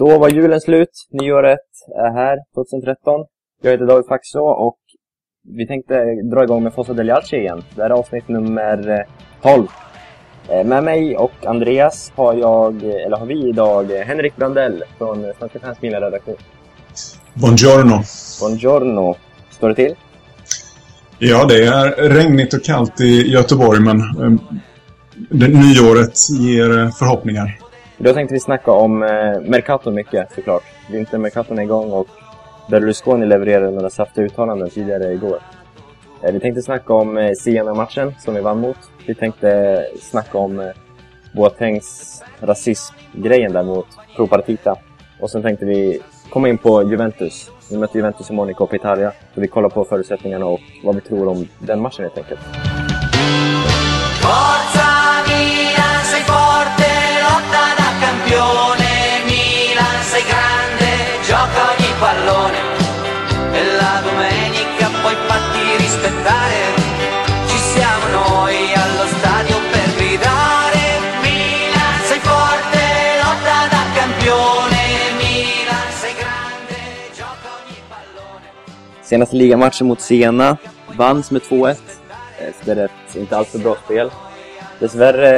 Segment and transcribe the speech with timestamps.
[0.00, 3.20] Då var julen slut, nyåret är här, 2013.
[3.62, 4.78] Jag heter David Faxå och
[5.56, 5.94] vi tänkte
[6.34, 7.62] dra igång med Fossa Deliace igen.
[7.74, 9.06] Det här är avsnitt nummer
[9.42, 9.66] 12.
[10.48, 15.32] Eh, eh, med mig och Andreas har, jag, eller har vi idag Henrik Brandell från
[15.38, 16.36] Svenska fans redaktion.
[17.34, 18.02] Buongiorno.
[18.40, 19.14] Buongiorno.
[19.50, 19.94] Står det till?
[21.18, 24.40] Ja, det är regnigt och kallt i Göteborg men eh,
[25.30, 27.59] det, nyåret ger förhoppningar.
[28.02, 30.62] Då tänkte vi snacka om eh, Mercato mycket såklart.
[30.90, 32.08] Vintermercaton är igång och
[32.70, 35.38] Berlusconi levererade några saftiga uttalanden tidigare igår.
[36.22, 38.76] Eh, vi tänkte snacka om eh, Siena-matchen som vi vann mot.
[39.06, 40.66] Vi tänkte eh, snacka om eh,
[41.32, 43.86] Boatengs rasismgrejen där mot
[44.16, 44.76] Pro Partita.
[45.20, 47.50] Och sen tänkte vi komma in på Juventus.
[47.70, 49.12] Vi mötte Juventus i Monaco på Italia.
[49.34, 52.40] Så vi kollar på förutsättningarna och vad vi tror om den matchen helt enkelt.
[58.30, 60.88] campione, Milan sei grande,
[61.26, 62.58] gioca ogni pallone.
[63.52, 66.60] E la domenica poi farti rispettare,
[67.48, 70.82] ci siamo noi allo stadio per gridare,
[71.22, 72.82] Milan sei forte,
[73.22, 74.80] lotta da campione,
[75.18, 76.78] Milan sei grande,
[77.12, 78.46] gioca ogni pallone.
[79.00, 80.56] Senaste ligamatchen mot Sena
[80.96, 81.76] vanns med 2-1
[82.38, 84.10] efter ett eh, inte alltför bra spel.
[84.80, 85.30] Dessvärre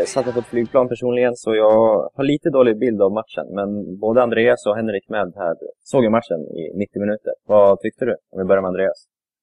[0.00, 3.46] eh, satt jag på ett flygplan personligen så jag har lite dålig bild av matchen.
[3.58, 3.68] Men
[4.04, 5.54] både Andreas och Henrik med här
[5.90, 7.32] såg ju matchen i 90 minuter.
[7.46, 8.14] Vad tyckte du?
[8.32, 8.98] Om vi börjar med Andreas.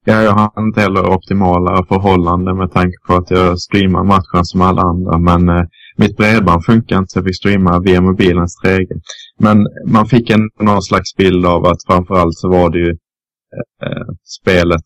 [0.06, 4.62] Ja, jag har inte heller optimala förhållanden med tanke på att jag streamar matchen som
[4.62, 5.18] alla andra.
[5.30, 5.66] Men eh,
[5.98, 8.88] mitt bredband funkar inte så jag fick streama via mobilens 3G.
[9.40, 9.58] Men
[9.96, 12.92] man fick en, någon slags bild av att framförallt så var det ju
[13.56, 14.08] eh, eh
[14.40, 14.86] spelet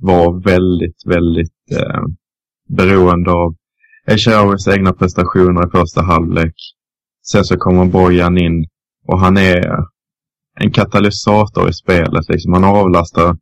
[0.00, 2.02] var väldigt, väldigt eh,
[2.68, 3.54] beroende av
[4.10, 6.54] Esharaois egna prestationer i första halvlek.
[7.26, 8.66] Sen så kommer Bojan in
[9.06, 9.84] och han är
[10.60, 12.28] en katalysator i spelet.
[12.28, 12.52] Liksom.
[12.52, 13.36] Han avlastar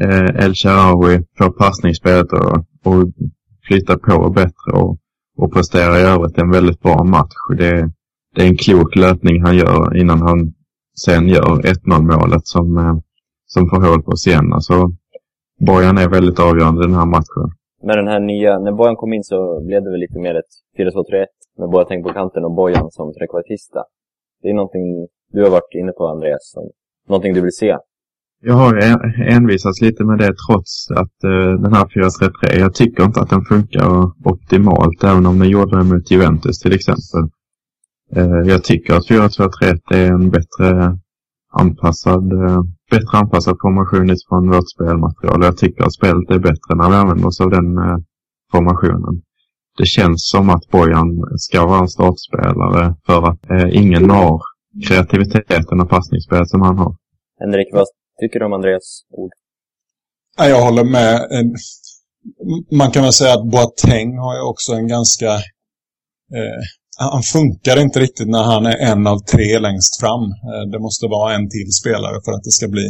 [0.00, 3.04] eh, El Sharawi, får passningsspelet och, och
[3.66, 4.98] flyttar på bättre och,
[5.36, 7.34] och presterar i övrigt en väldigt bra match.
[7.58, 7.90] Det,
[8.34, 10.52] det är en klok löpning han gör innan han
[11.04, 12.96] sen gör 1-0 målet som, eh,
[13.46, 14.60] som får hål på Siena.
[14.60, 14.92] Så
[15.66, 17.52] Bojan är väldigt avgörande i den här matchen.
[17.86, 20.52] Med den här nya, när Bojan kom in så blev det väl lite mer ett
[20.78, 21.26] 4-2-3-1
[21.58, 23.80] med Boateng på kanten och Bojan som trekvartista.
[24.42, 24.86] Det är någonting
[25.32, 26.64] du har varit inne på Andreas, som,
[27.08, 27.76] någonting du vill se.
[28.42, 28.72] Jag har
[29.36, 33.44] envisats lite med det trots att uh, den här 4-3-3, jag tycker inte att den
[33.44, 33.86] funkar
[34.32, 37.22] optimalt även om den gjorde det mot Juventus till exempel.
[38.16, 40.98] Uh, jag tycker att 4-2-3-1 är en bättre
[41.60, 45.42] anpassad, uh, bättre anpassad formation utifrån vårt spelmaterial.
[45.42, 47.96] Jag tycker att spelet är bättre när vi använder oss av den uh,
[48.52, 49.22] formationen.
[49.78, 54.40] Det känns som att Bojan ska vara en startspelare för att uh, ingen har
[54.88, 56.96] kreativiteten och passningsspelet som han har.
[57.40, 57.86] Henrik, vad
[58.20, 59.32] tycker du om Andreas ord?
[60.38, 61.20] Jag håller med.
[62.78, 65.30] Man kan väl säga att Boateng har ju också en ganska...
[66.36, 66.62] Eh,
[66.96, 70.22] han funkar inte riktigt när han är en av tre längst fram.
[70.22, 72.86] Eh, det måste vara en till spelare för att det ska bli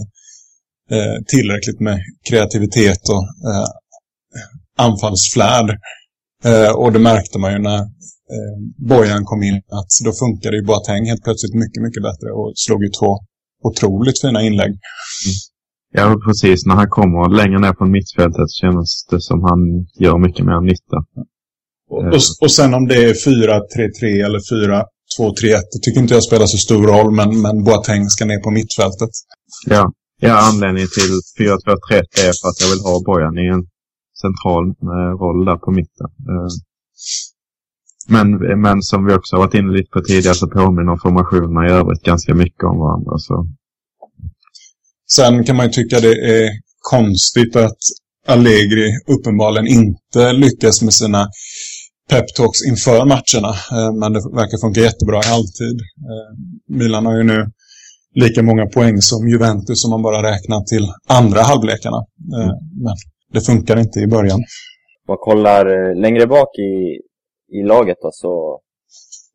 [0.91, 3.69] eh, tillräckligt med kreativitet och eh,
[4.79, 5.79] anfallsflärd.
[6.77, 7.81] Och det märkte man ju när
[8.89, 12.83] Bojan kom in att då funkade ju Boateng helt plötsligt mycket, mycket bättre och slog
[12.85, 13.11] ju två
[13.69, 14.73] otroligt fina inlägg.
[15.27, 15.37] Mm.
[15.93, 16.67] Ja, precis.
[16.67, 19.61] När han kommer längre ner från mittfältet känns det som han
[20.05, 20.99] gör mycket mer nytta.
[21.91, 26.47] Och, och, och sen om det är 4-3-3 eller 4-2-3-1, det tycker inte jag spelar
[26.47, 29.11] så stor roll, men, men Boateng ska ner på mittfältet.
[29.67, 33.65] Ja, ja anledningen till 4-2-3-1 är för att jag vill ha Bojan i en
[34.25, 34.65] central
[34.95, 36.09] eh, roll där på mitten.
[36.31, 36.51] Eh,
[38.09, 38.27] men,
[38.61, 42.03] men som vi också har varit inne lite på tidigare så påminner formationerna i övrigt
[42.03, 43.19] ganska mycket om varandra.
[43.19, 43.47] Så.
[45.11, 47.79] Sen kan man ju tycka det är konstigt att
[48.27, 51.29] Allegri uppenbarligen inte lyckas med sina
[52.13, 53.53] peptalks inför matcherna.
[53.75, 55.79] Eh, men det verkar funka jättebra i halvtid.
[56.11, 56.31] Eh,
[56.79, 57.39] Milan har ju nu
[58.15, 60.87] lika många poäng som Juventus om man bara räknar till
[61.21, 62.01] andra halvlekarna.
[62.37, 62.49] Mm.
[62.85, 62.95] Men
[63.35, 64.41] det funkar inte i början.
[65.09, 66.73] Man kollar längre bak i
[67.49, 68.61] i laget då, så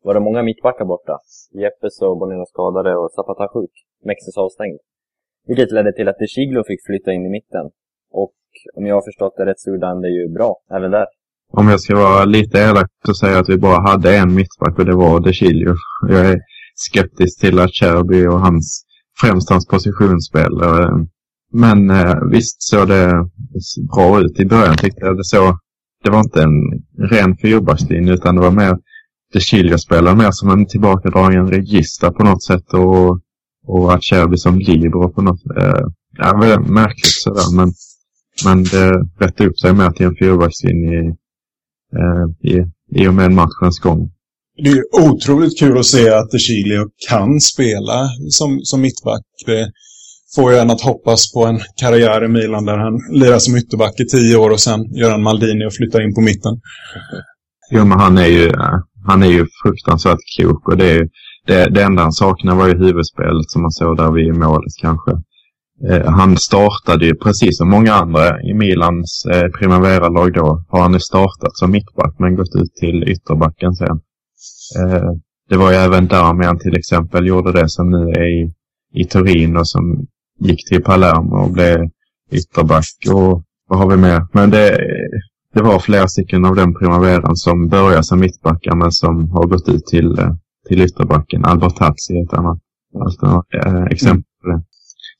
[0.02, 1.18] var det många mittbackar borta.
[1.62, 3.70] Jeppes och Bonino skadade och Zapata sjuk.
[4.04, 4.78] Mexes avstängd.
[5.46, 7.66] Vilket ledde till att De Chiglo fick flytta in i mitten.
[8.10, 8.34] Och
[8.74, 11.06] om jag har förstått det rätt så gjorde han det ju bra, även där.
[11.54, 14.78] Om jag ska vara lite elak så säger jag att vi bara hade en mittback
[14.78, 15.74] och det var De Chilio.
[16.08, 16.38] Jag är
[16.74, 18.84] skeptisk till att Cherby och hans,
[19.20, 20.62] främst hans positionsspel.
[20.62, 20.96] Eh,
[21.52, 23.12] men eh, visst såg det
[23.94, 25.16] bra ut i början tyckte jag.
[25.16, 25.58] Det såg
[26.04, 28.76] det var inte en ren fyrbackslinje utan det var mer
[29.32, 29.76] De Chilio
[30.14, 33.20] mer som en tillbakadragen regista på något sätt och,
[33.66, 35.56] och Acerbi som libero på något sätt.
[35.56, 35.86] Eh,
[36.18, 37.72] ja, märkligt sådär men,
[38.44, 41.16] men det rättade upp sig mer till en fyrbackslinje
[42.00, 42.56] eh, i,
[43.02, 44.10] i och med matchens gång.
[44.64, 49.22] Det är otroligt kul att se att De Chilio kan spela som, som mittback.
[49.46, 49.70] Det
[50.34, 54.00] får ju en att hoppas på en karriär i Milan där han lirar som ytterback
[54.00, 56.60] i tio år och sen gör en Maldini och flyttar in på mitten.
[57.70, 58.52] Jo, men han är ju,
[59.06, 61.08] han är ju fruktansvärt klok och det, är,
[61.46, 65.10] det, det enda han saknar var ju huvudspelet som man såg där vid målet kanske.
[65.88, 70.64] Eh, han startade ju precis som många andra i Milans eh, Primavera-lag då.
[70.68, 74.00] Har han ju startat som mittback men gått ut till ytterbacken sen.
[74.78, 75.10] Eh,
[75.48, 78.52] det var ju även Damian till exempel gjorde det som nu är i,
[78.94, 80.06] i Turin och som
[80.40, 81.78] gick till Palermo och blev
[82.30, 82.84] ytterback.
[83.12, 84.26] Och vad har vi mer?
[84.32, 84.78] Men det,
[85.54, 89.68] det var flera stycken av den primaveran som började som mittbackar men som har gått
[89.68, 90.34] ut till, eh,
[90.68, 91.44] till ytterbacken.
[91.44, 92.58] Albert Hatzi är ett annat,
[93.22, 94.62] annat eh, exempel på det.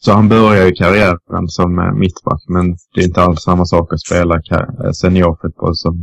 [0.04, 3.92] Så han börjar ju karriären som eh, mittback men det är inte alls samma sak
[3.92, 5.94] att spela eh, seniorfotboll som,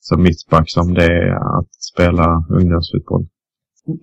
[0.00, 2.26] som mittback som det är att spela
[2.58, 3.26] ungdomsfotboll.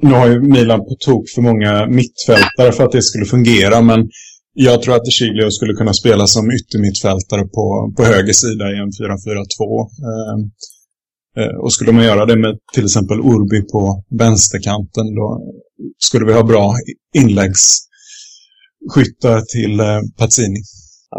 [0.02, 4.10] Nu har ju Milan på tok för många mittfältare för att det skulle fungera men
[4.54, 8.92] jag tror att Chiglio skulle kunna spela som yttermittfältare på, på höger sida i en
[8.92, 9.02] 4-4-2.
[10.10, 10.42] Ehm,
[11.40, 15.42] eh, och skulle man göra det med till exempel Urbi på vänsterkanten då
[15.98, 16.76] skulle vi ha bra
[17.14, 17.88] inläggs
[18.88, 20.62] inläggsskyttar till eh, Pazzini.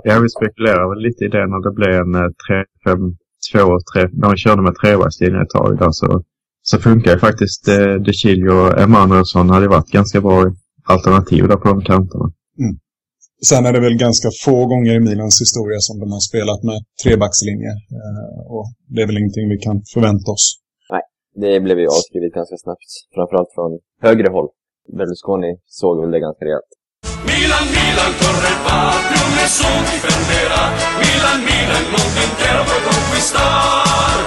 [0.05, 2.15] Ja, vi spekulerar väl lite i det när det blev en
[3.55, 6.23] 3-5-2, 3, när vi körde med trevägslinje ett tag där så,
[6.63, 10.39] så funkar ju faktiskt eh, De Chilio och Emanuelsson hade varit ganska bra
[10.95, 12.27] alternativ där på de kanterna.
[12.63, 12.75] Mm.
[13.49, 16.79] Sen är det väl ganska få gånger i Milans historia som de har spelat med
[17.03, 17.73] trebackslinje.
[17.99, 20.47] Eh, och det är väl ingenting vi kan förvänta oss.
[20.95, 21.05] Nej,
[21.43, 22.91] det blev ju avskrivet ganska snabbt.
[23.15, 23.73] Framförallt från
[24.07, 24.49] högre håll.
[24.97, 26.73] Berlusconi såg väl det ganska rejält.
[27.27, 30.63] Milan, Milan, corre il patio, nessuno ti fermerà.
[31.03, 34.23] Milan, Milan, il mondo intero puoi conquistare.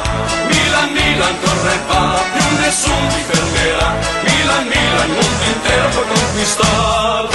[0.51, 3.88] Milan, Milan, corre il patio, nessuno ti fermerà.
[4.27, 7.27] Milan, Milan, il mondo intero puoi conquistare.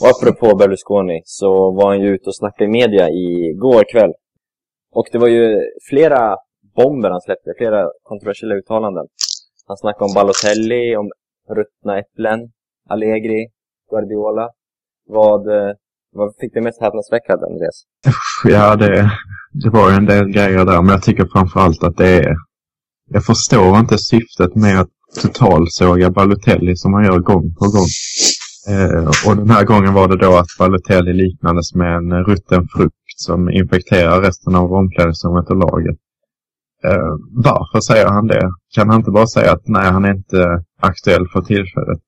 [0.00, 4.12] Och apropå Berlusconi så var han ju ute och snackade i media igår kväll.
[4.92, 5.58] Och det var ju
[5.88, 6.36] flera
[6.76, 9.06] bomber han släppte, flera kontroversiella uttalanden.
[9.66, 11.10] Han snackade om Balotelli, om
[11.48, 12.38] ruttna äpplen,
[12.88, 13.48] Allegri,
[13.90, 14.48] Guardiola.
[15.08, 15.72] Vad, eh,
[16.12, 17.84] vad fick du mest häpnadsväckande, Andreas?
[18.44, 19.10] Ja, det,
[19.52, 22.36] det var ju en del grejer där, men jag tycker framförallt att det är...
[23.10, 24.88] Jag förstår inte syftet med att
[25.22, 27.90] totalsåga Balotelli som man gör gång på gång.
[28.68, 32.94] Eh, och den här gången var det då att Balotelli liknades med en rutten frukt
[33.16, 35.96] som infekterar resten av omklädningsrummet och laget.
[36.84, 38.52] Eh, varför säger han det?
[38.74, 41.98] Kan han inte bara säga att nej, han är inte aktuell för tillfället?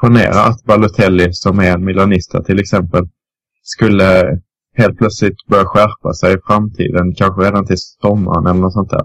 [0.00, 3.04] Ponera att Balotelli, som är en milanista till exempel,
[3.62, 4.40] skulle
[4.76, 9.02] helt plötsligt börja skärpa sig i framtiden, kanske redan till sommaren eller något sånt där.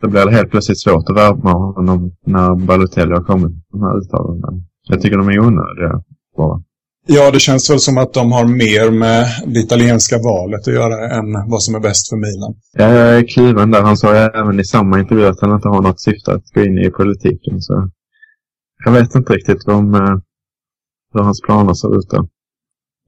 [0.00, 3.82] Då blir det helt plötsligt svårt att värma honom när Balotelli har kommit med de
[3.82, 4.62] här uttalandena.
[4.88, 6.02] Jag tycker de är onödiga
[6.36, 6.62] bara.
[7.08, 11.16] Ja, det känns väl som att de har mer med det italienska valet att göra
[11.18, 12.54] än vad som är bäst för Milan.
[12.72, 13.82] Ja, jag är kluven där.
[13.82, 16.78] Han sa även i samma intervju att han inte har något syfte att gå in
[16.78, 17.60] i politiken.
[17.60, 17.90] Så
[18.84, 20.16] jag vet inte riktigt om, eh,
[21.12, 22.22] hur hans planer ser ut där.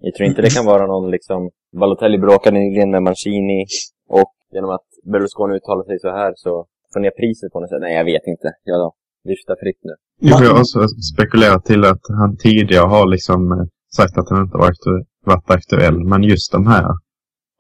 [0.00, 1.50] Jag tror inte det kan vara någon liksom...
[1.80, 3.66] Balotelli bråkade nyligen med Mancini
[4.08, 7.80] och genom att Berlusconi uttalar sig så här så får ner priset på honom.
[7.80, 8.48] Nej, jag vet inte.
[8.64, 8.92] Jag
[9.24, 9.94] vifta fritt nu.
[10.30, 10.78] Jag har också
[11.12, 14.84] spekulerat till att han tidigare har liksom eh, sagt att han inte varit,
[15.24, 16.04] varit aktuell.
[16.04, 16.84] Men just de här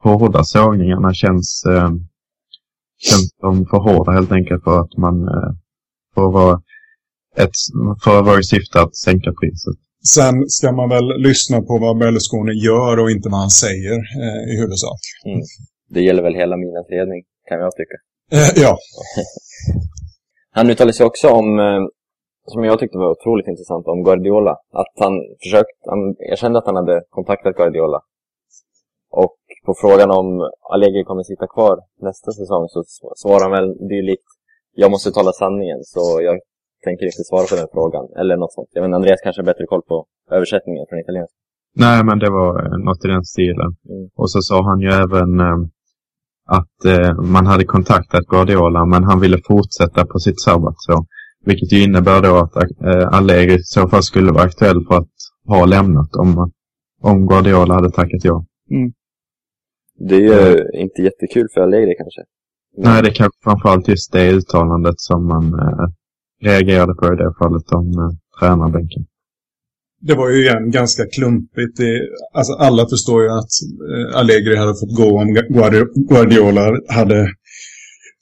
[0.02, 1.90] hårda sågningarna känns, eh,
[3.06, 5.50] känns de för hårda helt enkelt för att man eh,
[6.14, 6.62] får vara
[7.44, 7.56] ett,
[8.04, 9.78] för att vara i syfte att sänka priset.
[10.14, 14.52] Sen ska man väl lyssna på vad Berlusconi gör och inte vad han säger eh,
[14.52, 15.00] i huvudsak.
[15.26, 15.40] Mm.
[15.88, 17.96] Det gäller väl hela mina ledning, kan jag tycka.
[18.36, 18.78] Eh, ja.
[20.50, 21.80] Han uttalade sig också om, eh,
[22.46, 24.50] som jag tyckte var otroligt intressant, om Guardiola.
[24.72, 28.00] Att han försökt, han, jag kände att han hade kontaktat Guardiola.
[29.10, 32.82] Och på frågan om Allegri kommer sitta kvar nästa säsong så
[33.16, 34.30] svarar han väl dylikt
[34.74, 36.40] Jag måste tala sanningen, så jag
[36.86, 38.04] tänker inte svara på den frågan.
[38.20, 38.68] Eller något sånt.
[38.72, 39.96] Jag vet Andreas kanske har bättre koll på
[40.36, 41.36] översättningen från italienska.
[41.84, 42.52] Nej, men det var
[42.86, 43.70] något i den stilen.
[43.94, 44.08] Mm.
[44.20, 45.58] Och så sa han ju även eh,
[46.58, 51.06] att eh, man hade kontaktat Guardiola men han ville fortsätta på sitt sabbatsår.
[51.44, 55.14] Vilket ju innebär då att eh, Allegri i så fall skulle vara aktuell för att
[55.46, 56.50] ha lämnat om,
[57.02, 58.44] om Guardiola hade tackat ja.
[58.70, 58.92] Mm.
[60.08, 60.66] Det är ju mm.
[60.72, 62.22] inte jättekul för Allegri kanske.
[62.76, 65.88] Nej, det är kanske framförallt just det uttalandet som man, eh,
[66.44, 69.02] reagerade på i det fallet om eh, tränarbänken.
[70.00, 71.76] Det var ju igen ganska klumpigt.
[71.76, 72.00] Det,
[72.34, 73.52] alltså alla förstår ju att
[73.90, 75.34] eh, Allegri hade fått gå om
[76.08, 77.28] Guardiola hade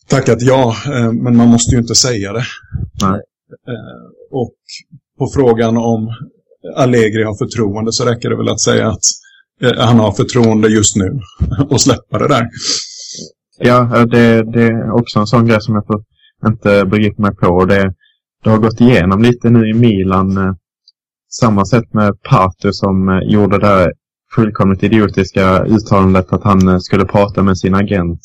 [0.09, 0.75] tackat ja.
[0.87, 2.45] Eh, men man måste ju inte säga det.
[3.03, 3.21] Nej.
[3.69, 4.55] Eh, och
[5.19, 6.09] på frågan om
[6.77, 9.07] Allegri har förtroende så räcker det väl att säga att
[9.63, 11.21] eh, han har förtroende just nu
[11.71, 12.47] och släppa det där.
[13.59, 16.05] Ja, det, det är också en sån grej som jag får
[16.47, 17.65] inte begriper mig på.
[17.65, 17.95] Det,
[18.45, 20.37] det har gått igenom lite nu i Milan.
[20.37, 20.55] Eh,
[21.29, 23.93] samma sätt med Pato som eh, gjorde det
[24.35, 28.21] fullkomligt idiotiska uttalandet att han eh, skulle prata med sin agent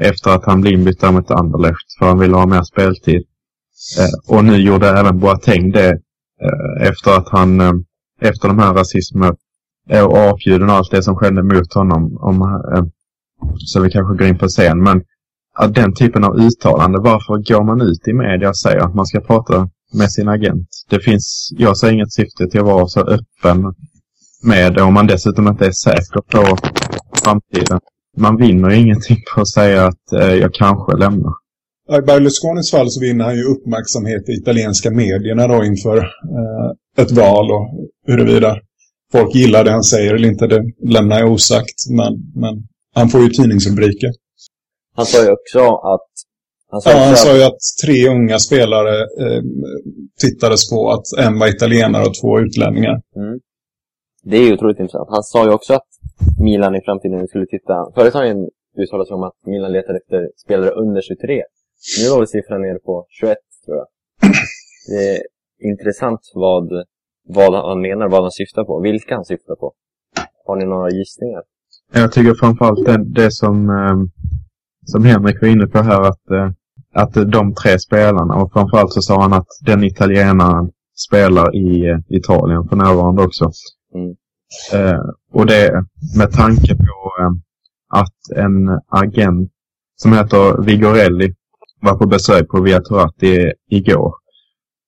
[0.00, 3.22] efter att han blev inbytt mot Anderlecht för han ville ha mer speltid.
[4.28, 5.98] Och nu gjorde även Boateng det
[6.80, 7.60] efter att han,
[8.20, 9.36] efter de här rasismen
[9.90, 12.16] och avbjuden och allt det som skedde mot honom.
[12.20, 12.60] Om,
[13.58, 14.82] så vi kanske går in på sen.
[14.82, 15.02] Men
[15.58, 19.06] att den typen av uttalande, varför går man ut i media och säger att man
[19.06, 20.68] ska prata med sin agent?
[20.90, 23.74] Det finns, jag ser inget syfte till att vara så öppen
[24.42, 26.56] med det om man dessutom inte är säker på
[27.24, 27.80] framtiden.
[28.16, 31.32] Man vinner ju ingenting på att säga att eh, jag kanske lämnar.
[31.98, 37.10] I Berlusconis fall så vinner han ju uppmärksamhet i italienska medierna då inför eh, ett
[37.10, 37.68] val och
[38.06, 38.56] huruvida
[39.12, 41.90] folk gillar det han säger eller inte, det lämnar jag osagt.
[41.90, 42.54] Men, men
[42.94, 44.10] han får ju tidningsrubriker.
[44.94, 46.08] Han sa ju också att...
[46.70, 49.42] Han sa, ja, han sa ju att tre unga spelare eh,
[50.20, 50.90] tittades på.
[50.90, 53.02] Att en var italienare och två utlänningar.
[53.16, 53.40] Mm.
[54.24, 55.08] Det är ju otroligt intressant.
[55.10, 55.88] Han sa ju också att
[56.40, 57.74] Milan i framtiden skulle titta...
[57.94, 58.48] Förut har han
[58.82, 61.42] uttalat sig om att Milan letar efter spelare under 23.
[62.00, 63.86] Nu var väl siffran nere på 21, tror jag.
[64.88, 65.22] Det är
[65.70, 66.68] intressant vad,
[67.28, 68.80] vad han menar, vad han syftar på.
[68.80, 69.72] Vilka han syftar på.
[70.46, 71.42] Har ni några gissningar?
[71.92, 73.96] Jag tycker framförallt det, det som, eh,
[74.86, 76.50] som Henrik var inne på här, att, eh,
[76.94, 81.98] att de tre spelarna, och framförallt så sa han att den italienaren spelar i eh,
[82.08, 83.50] Italien för närvarande också.
[83.94, 84.14] Mm.
[84.72, 85.00] Eh,
[85.32, 85.84] och det
[86.18, 87.30] med tanke på eh,
[88.00, 89.50] att en agent
[89.96, 91.34] som heter Vigorelli
[91.80, 94.14] var på besök på Via Turati igår.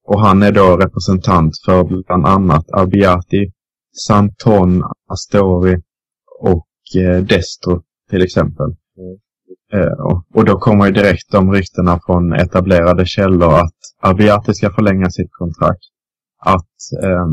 [0.06, 3.52] Och han är då representant för bland annat Abiati,
[4.06, 5.82] Santon, Astori
[6.40, 6.66] och
[7.00, 8.66] eh, Destro till exempel.
[8.66, 9.18] Mm.
[9.74, 14.70] Eh, och, och, då kommer ju direkt de ryktena från etablerade källor att Abiati ska
[14.70, 15.84] förlänga sitt kontrakt.
[16.40, 17.26] Att eh,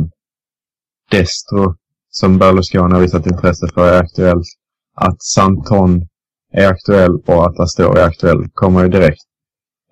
[1.11, 1.75] Destro,
[2.09, 4.41] som Berlusconi har visat intresse för, är aktuell.
[4.95, 6.01] Att Santon
[6.53, 9.21] är aktuell och att Astor är aktuell kommer ju direkt.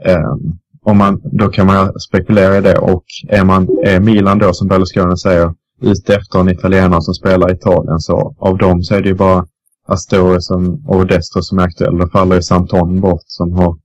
[0.05, 0.35] Eh,
[0.81, 4.67] om man, då kan man spekulera i det och är, man, är Milan då som
[4.67, 9.01] Berlusconi säger ute efter en italienare som spelar i Italien så av dem så är
[9.01, 9.45] det ju bara
[9.89, 11.97] Astori som, och Destro som är aktuell.
[11.97, 13.77] Då faller ju Santon bort som har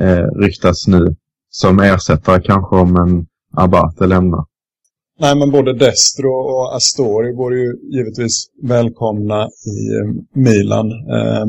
[0.00, 1.16] eh, ryktats nu
[1.50, 4.44] som ersättare kanske om en Abate lämnar.
[5.20, 10.86] Nej, men både Destro och Astori vore ju givetvis välkomna i eh, Milan.
[10.90, 11.44] Eh,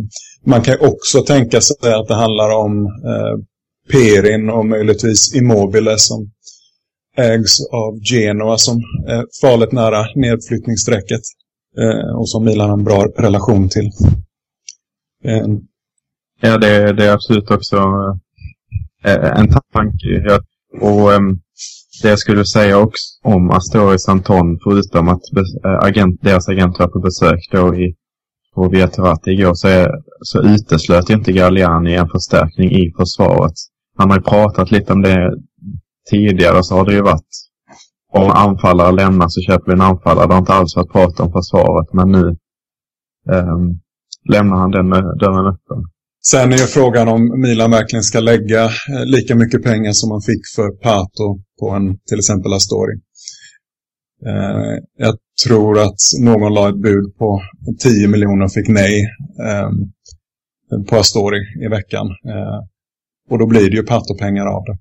[0.45, 3.35] man kan ju också tänka sig att det handlar om eh,
[3.91, 6.31] Perin och möjligtvis Immobile som
[7.17, 8.75] ägs av Genoa som
[9.07, 11.21] är farligt nära nedflyttningsstrecket.
[11.77, 13.89] Eh, och som Milan har en bra relation till.
[15.23, 15.47] Eh.
[16.41, 17.77] Ja, det, det, är absolut också
[19.05, 20.07] eh, eh en tanke.
[20.25, 20.39] Ja.
[20.81, 21.39] Och ehm,
[22.01, 25.21] det jag skulle säga också om Astoris Anton, förutom att
[25.65, 27.95] eh, agent, deras agent var på besök då i,
[28.55, 28.89] på Via
[29.25, 33.53] igår, så, är, så uteslöt inte Galliani en förstärkning i försvaret.
[33.97, 35.33] Han har ju pratat lite om det
[36.09, 37.29] tidigare, så har det ju varit
[38.13, 40.27] om anfallare lämnar så köper vi en anfallare.
[40.27, 42.25] Det har inte alls varit prat om försvaret, men nu
[43.37, 43.79] um,
[44.29, 45.79] lämnar han den dörren öppen.
[46.25, 50.21] Sen är ju frågan om Milan verkligen ska lägga eh, lika mycket pengar som man
[50.21, 52.95] fick för Pato på en till exempel Astori.
[54.25, 55.15] Eh, jag
[55.45, 57.41] tror att någon la ett bud på
[57.79, 59.01] 10 miljoner och fick nej
[59.47, 59.69] eh,
[60.89, 62.07] på Astori i veckan.
[62.07, 62.59] Eh,
[63.29, 64.77] och då blir det ju Pato-pengar av det.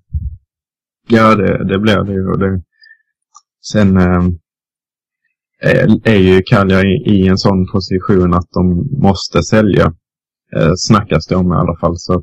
[1.08, 2.32] Ja, det, det blir det ju.
[2.42, 2.62] Det...
[3.70, 4.26] Sen ehm,
[5.62, 9.92] eh, är ju Kalja i, i en sån position att de måste sälja
[10.56, 11.98] eh, snackas det om i alla fall.
[11.98, 12.22] Så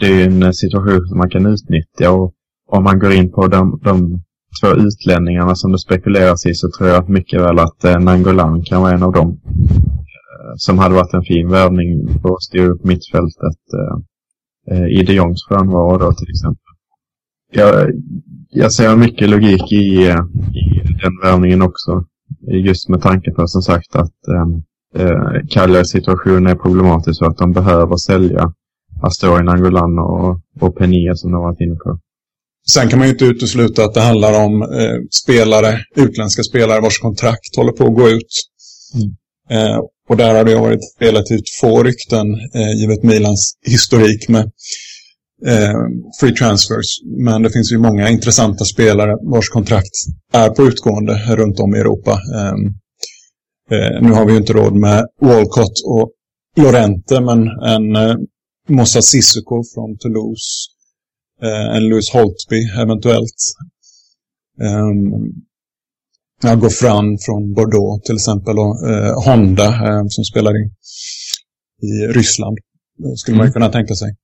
[0.00, 2.34] det är en eh, situation som man kan utnyttja och
[2.68, 4.22] om man går in på de, de
[4.60, 8.62] två utlänningarna som det spekuleras i så tror jag att mycket väl att eh, Nangolan
[8.62, 9.40] kan vara en av dem.
[10.40, 13.96] Eh, som hade varit en fin värvning på att styra upp mittfältet eh,
[14.76, 16.69] eh, i de Jongs frånvaro då till exempel.
[17.50, 17.90] Jag,
[18.50, 22.04] jag ser mycket logik i, i den värvningen också.
[22.64, 27.38] Just med tanke på som sagt att eh, eh, Cagliaris situation är problematisk så att
[27.38, 28.52] de behöver sälja
[29.02, 31.98] Astori Nangolan och, och Penia som de har varit inne på.
[32.68, 36.98] Sen kan man ju inte utesluta att det handlar om eh, spelare, utländska spelare vars
[36.98, 38.32] kontrakt håller på att gå ut.
[38.94, 39.10] Mm.
[39.50, 39.78] Eh,
[40.08, 44.50] och där har det varit relativt få rykten, eh, givet Milans historik med
[45.46, 45.74] eh,
[46.20, 47.02] free transfers.
[47.04, 49.94] Men det finns ju många intressanta spelare vars kontrakt
[50.32, 52.10] är på utgående runt om i Europa.
[52.10, 52.66] Ehm,
[53.70, 56.12] eh, nu har vi ju inte råd med Walcott och
[56.56, 58.16] Lorente, men en eh,
[58.68, 60.70] Mossa Sissoko från Toulouse,
[61.42, 63.40] eh, en Louis Holtby eventuellt.
[66.42, 70.64] Ja, Goffran från Bordeaux till exempel och eh, Honda eh, som spelar i,
[71.86, 72.58] i Ryssland.
[73.16, 73.46] skulle mm.
[73.46, 74.16] man kunna tänka sig.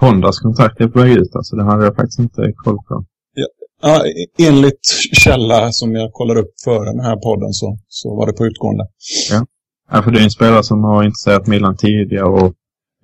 [0.00, 3.04] Hondas kontrakt är på väg ut alltså, det hade jag faktiskt inte koll på.
[3.34, 3.46] Ja,
[3.82, 4.04] ja,
[4.48, 8.46] enligt källa som jag kollar upp före den här podden så, så var det på
[8.46, 8.84] utgående.
[9.30, 9.46] Ja.
[9.90, 12.52] ja, för det är en spelare som har intresserat Milan tidigare och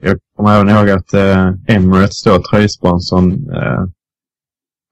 [0.03, 3.85] jag kommer även ihåg att eh, Emirates, då, tröjsponsorn, eh,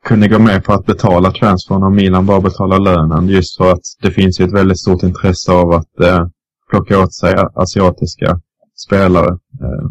[0.05, 3.29] kunde gå med på att betala transfern och Milan bara betalar lönen.
[3.29, 6.27] Just för att det finns ju ett väldigt stort intresse av att eh,
[6.71, 8.41] plocka åt sig asiatiska
[8.87, 9.29] spelare.
[9.61, 9.89] Eh,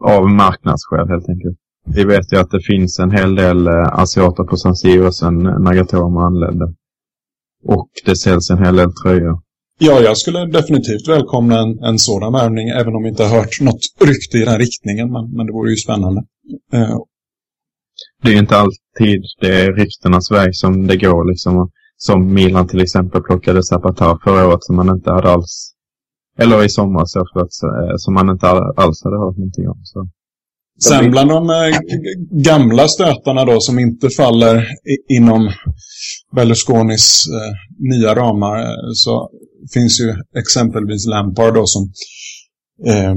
[0.00, 1.58] av marknadsskäl helt enkelt.
[1.86, 5.42] Vi vet ju att det finns en hel del eh, asiater på San Siro sedan
[5.42, 6.74] Nagatomo anlände.
[7.64, 9.40] Och det säljs en hel del tröjor.
[9.78, 13.60] Ja, jag skulle definitivt välkomna en, en sådan värvning, även om vi inte har hört
[13.60, 15.12] något rykte i den riktningen.
[15.12, 16.20] Men, men det vore ju spännande.
[16.74, 16.96] Uh.
[18.22, 21.30] Det är inte alltid det är ryktenas väg som det går.
[21.30, 21.70] Liksom.
[21.96, 25.74] Som Milan till exempel plockade Zapata förra året som man inte hade alls...
[26.38, 27.22] Eller i somras eh,
[27.96, 29.80] som man inte alls hade hört någonting om.
[29.84, 30.08] Så.
[30.80, 31.78] Sen bland de äh,
[32.30, 34.66] gamla stötarna då som inte faller
[35.08, 35.52] inom
[36.36, 37.54] Berlusconis äh,
[37.90, 39.30] nya ramar så
[39.74, 41.92] finns ju exempelvis Lampard då som
[42.86, 43.14] eh,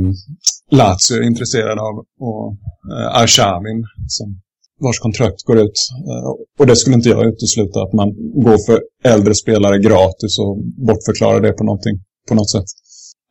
[0.71, 2.57] Lazio är intresserad av och
[2.91, 4.41] eh, Arshavin som
[4.79, 5.77] vars kontrakt går ut.
[6.09, 8.09] Eh, och det skulle inte jag utesluta att man
[8.45, 11.95] går för äldre spelare gratis och bortförklarar det på, någonting,
[12.29, 12.69] på något sätt.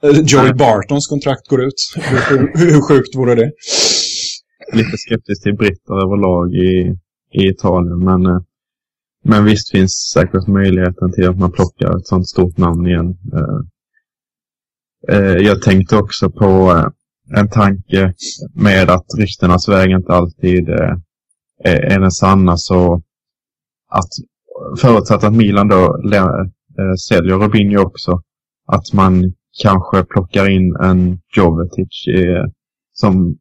[0.02, 1.74] Eh, Joey Bartons kontrakt går ut.
[1.96, 3.52] Hur, hur, sjukt vore det?
[4.72, 6.96] Lite skeptisk till britter överlag i,
[7.32, 8.40] i Italien, men eh,
[9.24, 13.16] men visst finns säkert möjligheten till att man plockar ett sånt stort namn igen.
[15.08, 16.82] Eh, jag tänkte också på
[17.36, 18.14] en tanke
[18.54, 20.68] med att ryktenas väg inte alltid
[21.64, 22.56] är den sanna.
[22.56, 23.02] Så
[23.90, 24.08] att
[24.80, 25.96] förutsatt att Milan då
[27.08, 28.22] säljer Robinho också,
[28.66, 29.32] att man
[29.62, 31.88] kanske plockar in en Jovetic
[32.92, 33.36] som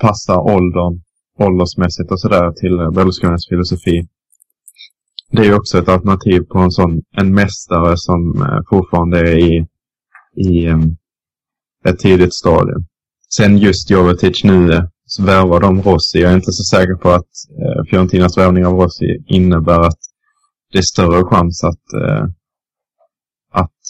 [0.00, 1.00] passar åldern,
[1.38, 4.06] åldersmässigt och sådär till Berlusconis filosofi.
[5.30, 9.38] Det är ju också ett alternativ på en sån en mästare som eh, fortfarande är
[9.38, 9.66] i,
[10.36, 10.78] i eh,
[11.84, 12.86] ett tidigt stadium.
[13.36, 16.20] Sen just Jovetic nu eh, så värvar de Rossi.
[16.20, 17.30] Jag är inte så säker på att
[17.62, 19.98] eh, Fiorentinas värvning av Rossi innebär att
[20.72, 22.30] det är större chans att, eh, att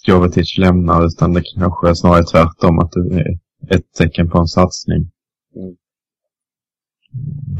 [0.06, 3.38] Jovetic lämnar utan det kanske är snarare tvärtom att det är
[3.76, 5.10] ett tecken på en satsning.
[5.56, 5.74] Mm.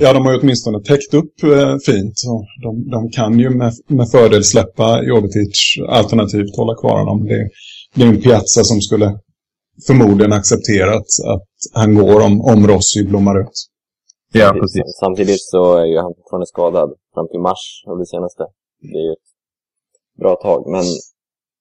[0.01, 2.19] Ja, de har ju åtminstone täckt upp eh, fint.
[2.19, 7.25] Så de, de kan ju med, med fördel släppa Jovetic alternativt hålla kvar honom.
[7.25, 7.49] Det,
[7.95, 9.19] det är en Piazza som skulle
[9.87, 13.69] förmodligen acceptera att, att han går om, om Rossi blommar ut.
[14.33, 14.83] Ja, precis.
[15.01, 18.43] Samtidigt så är ju han fortfarande skadad fram till mars av det senaste.
[18.81, 19.29] Det är ju ett
[20.19, 20.85] bra tag, men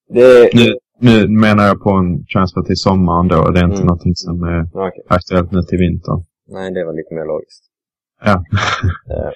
[0.09, 0.49] det...
[0.53, 3.49] Nu, nu menar jag på en transfer till sommaren då.
[3.51, 3.87] Det är inte mm.
[3.87, 5.03] någonting som är okay.
[5.07, 6.19] aktuellt nu till vintern.
[6.47, 7.63] Nej, det var lite mer logiskt.
[8.25, 8.35] Ja.
[9.13, 9.31] Eh,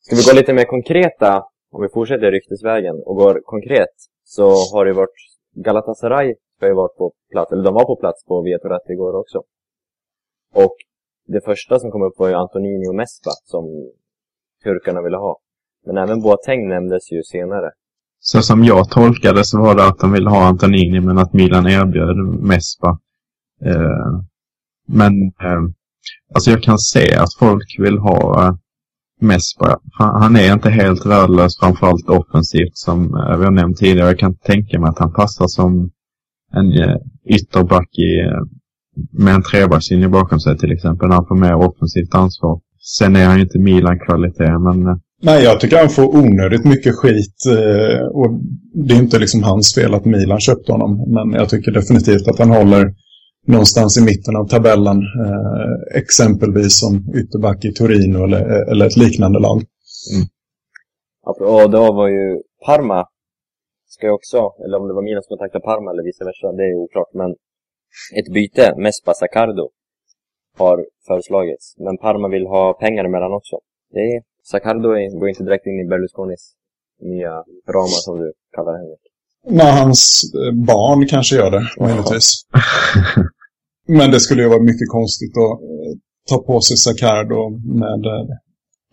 [0.00, 4.84] ska vi gå lite mer konkreta, om vi fortsätter ryktesvägen och går konkret, så har
[4.84, 5.18] det varit
[5.54, 9.42] Galatasaray har ju varit på plats, eller de var på plats på Vetorätt igår också.
[10.54, 10.76] Och
[11.26, 13.64] det första som kom upp var ju Antonini och Mespa som
[14.64, 15.38] turkarna ville ha.
[15.86, 17.70] Men även Boateng nämndes ju senare.
[18.24, 21.66] Så som jag tolkade så var det att de ville ha Antonini men att Milan
[21.66, 22.98] erbjöd Mespa.
[23.64, 24.20] Eh,
[24.88, 25.62] men eh,
[26.34, 28.54] Alltså jag kan se att folk vill ha eh,
[29.20, 29.78] Mespa.
[29.92, 34.08] Han, han är inte helt värdelös, framförallt offensivt som eh, vi har nämnt tidigare.
[34.08, 35.90] Jag kan tänka mig att han passar som
[36.52, 38.42] en eh, ytterback i, eh,
[39.12, 41.08] med en trebackslinje bakom sig till exempel.
[41.08, 42.60] När han får mer offensivt ansvar.
[42.98, 44.86] Sen är han ju inte Milan-kvalitet, men...
[44.86, 47.38] Eh, Nej, jag tycker han får onödigt mycket skit.
[47.46, 48.30] Eh, och
[48.74, 50.92] det är inte liksom hans fel att Milan köpte honom.
[51.14, 52.94] Men jag tycker definitivt att han håller
[53.46, 54.98] någonstans i mitten av tabellen.
[55.24, 59.58] Eh, exempelvis som ytterback i Torino eller, eh, eller ett liknande lag.
[60.12, 60.26] Mm.
[61.60, 63.06] Och då var ju Parma,
[63.86, 66.62] ska jag också, eller om det var Milan som kontaktade Parma eller vice versa, det
[66.70, 67.12] är oklart.
[67.14, 67.30] Men
[68.18, 69.68] ett byte, Mespa Sacardo,
[70.58, 71.74] har föreslagits.
[71.78, 73.56] Men Parma vill ha pengar emellan också.
[73.92, 74.88] Det Sacardo
[75.20, 76.54] går inte direkt in i Berlusconis
[77.02, 77.34] nya
[77.74, 79.04] ramar som du kallar Henrik.
[79.46, 82.46] Nej, hans eh, barn kanske gör det, möjligtvis.
[83.88, 85.92] Men det skulle ju vara mycket konstigt att eh,
[86.28, 87.50] ta på sig Sacardo
[87.82, 88.26] med eh,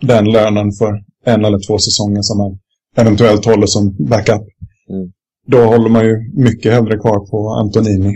[0.01, 2.59] den lönen för en eller två säsonger som han
[2.95, 4.45] eventuellt håller som backup.
[4.89, 5.11] Mm.
[5.47, 8.13] Då håller man ju mycket hellre kvar på Antonini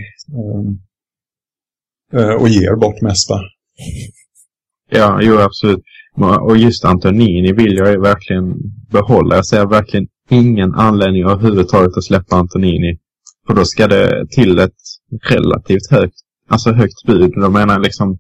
[2.40, 3.40] och ger bort Mespa.
[4.90, 5.84] Ja, jo absolut.
[6.18, 8.56] Och just Antonini vill jag ju verkligen
[8.92, 9.36] behålla.
[9.36, 12.98] Jag ser verkligen ingen anledning överhuvudtaget att släppa Antonini.
[13.48, 14.72] För då ska det till ett
[15.30, 16.16] relativt högt,
[16.50, 17.32] alltså högt bud.
[17.36, 18.18] Då menar jag liksom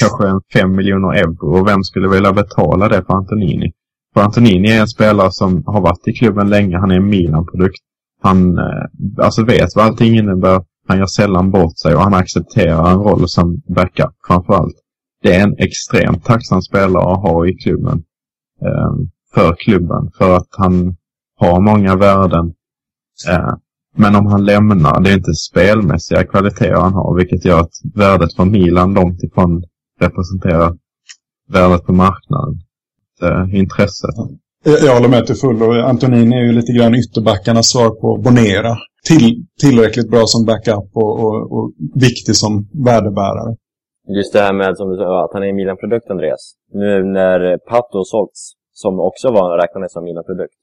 [0.00, 1.58] kanske en 5 miljoner euro.
[1.58, 3.72] Och vem skulle vilja betala det för Antonini?
[4.14, 6.78] För Antonini är en spelare som har varit i klubben länge.
[6.78, 7.82] Han är en Milan-produkt.
[8.22, 10.62] Han eh, alltså vet vad allting innebär.
[10.88, 14.74] Han gör sällan bort sig och han accepterar en roll som backup framförallt.
[15.22, 18.02] Det är en extremt tacksam spelare att ha i klubben.
[18.62, 18.92] Eh,
[19.34, 20.10] för klubben.
[20.18, 20.96] För att han
[21.36, 22.54] har många värden.
[23.28, 23.54] Eh,
[23.96, 28.34] men om han lämnar, det är inte spelmässiga kvaliteter han har, vilket gör att värdet
[28.36, 29.62] för Milan långt ifrån
[30.00, 30.72] representerar
[31.48, 32.54] värdet på marknaden.
[33.22, 34.14] Eh, intresset.
[34.64, 35.72] Jag håller med till fullo.
[35.72, 38.76] Antonini är ju lite grann ytterbackarnas svar på Bonera.
[39.04, 43.56] Till, tillräckligt bra som backup och, och, och viktig som värdebärare.
[44.08, 46.56] Just det här med som du sa, att han är en Milan-produkt, Andreas.
[46.68, 50.54] Nu när Pato sålts, som också var räknades som Milan-produkt,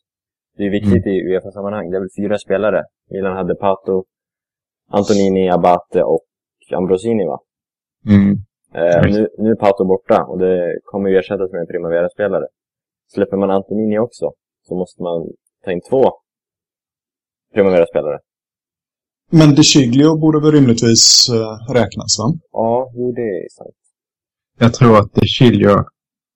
[0.58, 1.15] det är viktigt mm.
[1.15, 1.89] i Uefa-sammanhang.
[1.89, 2.84] Det är väl fyra spelare.
[3.10, 4.04] Milan hade Pato,
[4.89, 6.25] Antonini, Abate och
[6.73, 7.39] Ambrosini va?
[8.06, 8.32] Mm.
[8.73, 12.47] Eh, nu, nu är Pato borta och det kommer ju ersättas med en Primavera-spelare.
[13.08, 15.28] Släpper man Antonini också så måste man
[15.65, 16.04] ta in två
[17.54, 18.19] Primavera-spelare.
[19.29, 22.33] Men De Chiglio borde väl rimligtvis uh, räknas va?
[22.51, 23.75] Ja, jo det är sant.
[24.59, 25.83] Jag tror att De Chiglio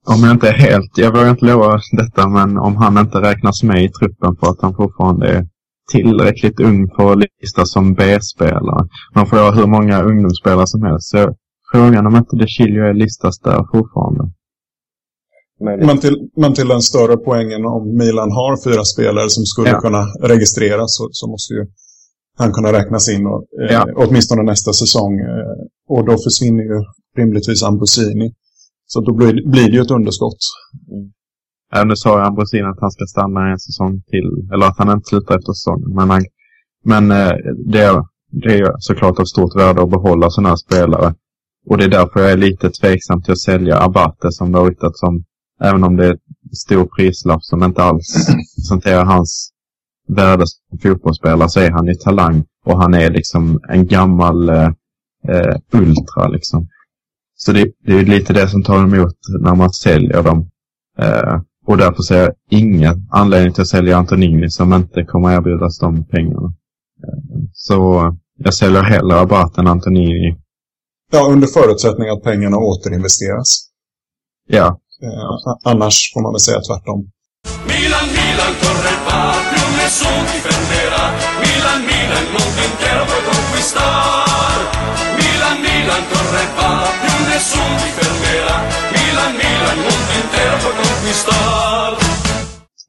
[0.05, 3.63] om jag inte är helt, jag vågar inte lova detta, men om han inte räknas
[3.63, 5.47] med i truppen för att han fortfarande är
[5.91, 8.87] tillräckligt ung för att listas som B-spelare.
[9.15, 11.09] Man får ha hur många ungdomsspelare som helst.
[11.09, 11.35] Så
[11.71, 14.23] frågan om inte De Chilio är listas där fortfarande.
[15.85, 19.79] Men till, men till den större poängen om Milan har fyra spelare som skulle ja.
[19.79, 21.63] kunna registreras så, så, måste ju
[22.37, 23.87] han kunna räknas in och, eh, ja.
[23.95, 25.19] åtminstone nästa säsong.
[25.19, 25.55] Eh,
[25.87, 26.83] och då försvinner ju
[27.17, 28.33] rimligtvis Ambosini.
[28.85, 30.37] Så då blir, blir det ju ett underskott.
[30.91, 31.11] Mm.
[31.71, 34.49] Ja, nu sa Ambrosin att han ska stanna en säsong till.
[34.53, 35.95] Eller att han inte slutar efter säsongen.
[35.95, 36.21] Men, han,
[36.83, 37.33] men eh,
[37.65, 41.15] det, är, det är såklart av stort värde att behålla sådana här spelare.
[41.69, 44.69] Och det är därför jag är lite tveksam till att sälja Abate som det har
[44.69, 45.23] ryktats som.
[45.61, 46.17] Även om det är
[46.51, 49.52] stor prislapp som inte alls presenterar hans
[50.07, 52.43] värde som fotbollsspelare så är han ju talang.
[52.65, 54.69] Och han är liksom en gammal eh,
[55.27, 56.67] eh ultra liksom.
[57.35, 60.49] Så det, det är lite det som tar emot när man säljer dem.
[60.99, 65.79] Eh, och därför ser jag ingen anledning till att sälja Antonini som inte kommer erbjudas
[65.79, 66.53] de pengarna.
[67.03, 70.37] Eh, så jag säljer hellre Abate än Antonini.
[71.11, 73.69] Ja, under förutsättning att pengarna återinvesteras.
[74.47, 74.79] Ja.
[75.03, 77.11] Eh, annars får man väl säga tvärtom.
[77.67, 78.53] Milan, Milan,
[80.01, 80.37] corre va, più nessun ti.
[81.43, 84.57] Milan, Milan, mondo intero puoi conquistar.
[85.19, 86.71] Milan, Milan, corre va,
[87.29, 88.57] nessun ti fermerà
[88.95, 91.91] Milan, Milan, mondo intero può conquistar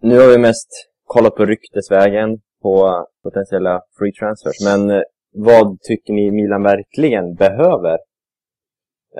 [0.08, 0.70] Nu har vi mest
[1.04, 2.30] kollat på ryktesvägen
[2.62, 2.74] på
[3.22, 4.58] potentiella free transfers.
[4.64, 7.98] Men eh, vad tycker ni Milan verkligen behöver?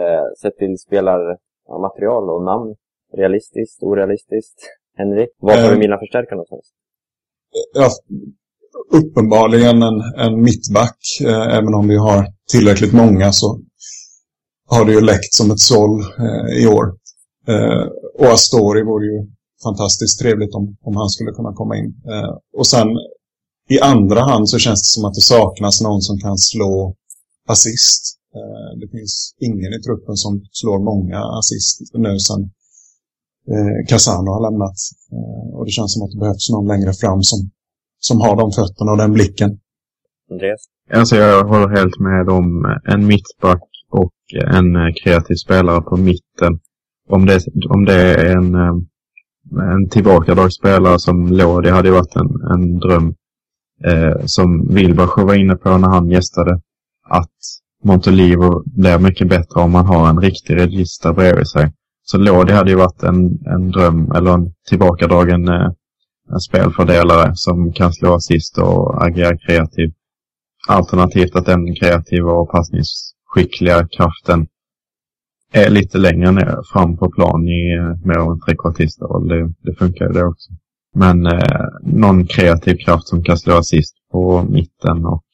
[0.01, 2.75] Eh, sett till spelarmaterial och namn.
[3.17, 4.59] Realistiskt, orealistiskt.
[4.97, 6.73] Henrik, vad behöver eh, Milan förstärka någonstans?
[7.75, 7.91] Ja,
[8.93, 10.99] uppenbarligen en, en mittback.
[11.21, 13.61] Eh, även om vi har tillräckligt många så
[14.67, 16.87] har det ju läckt som ett såll eh, i år.
[17.49, 17.87] Eh,
[18.19, 19.19] och Astori vore ju
[19.63, 22.03] fantastiskt trevligt om, om han skulle kunna komma in.
[22.13, 22.89] Eh, och sen
[23.69, 26.95] i andra hand så känns det som att det saknas någon som kan slå
[27.49, 28.03] assist.
[28.37, 32.51] Eh, det finns ingen i truppen som slår många assist nu sen
[33.53, 34.79] eh, Casano har lämnat.
[35.17, 37.51] Eh, och det känns som att det behövs någon längre fram som,
[37.99, 39.51] som har de fötterna och den blicken.
[40.31, 40.63] Andreas?
[40.93, 42.47] Alltså jag håller helt med om
[42.85, 44.15] en mittback och
[44.57, 46.53] en eh, kreativ spelare på mitten.
[47.09, 48.75] Om det, om det är en, eh,
[49.75, 53.15] en tillbakadragsspelare som Lodi hade varit en, en dröm.
[53.85, 56.61] Eh, som Wilbach var inne på när han gästade.
[57.09, 57.39] Att
[57.85, 61.73] Montolivo blir mycket bättre om man har en riktig regista bredvid sig.
[62.07, 65.71] Så Lodi hade ju varit en, en dröm eller en tillbakadragen eh,
[66.33, 69.93] en spelfördelare som kan slå assist och agera kreativ.
[70.69, 74.47] Alternativt att den kreativa och passningsskickliga kraften
[75.53, 79.29] är lite längre ner fram på plan i eh, mer av en trekvartisterroll.
[79.29, 80.51] Det, det funkar ju det också.
[80.95, 85.25] Men eh, någon kreativ kraft som kan slå assist på mitten och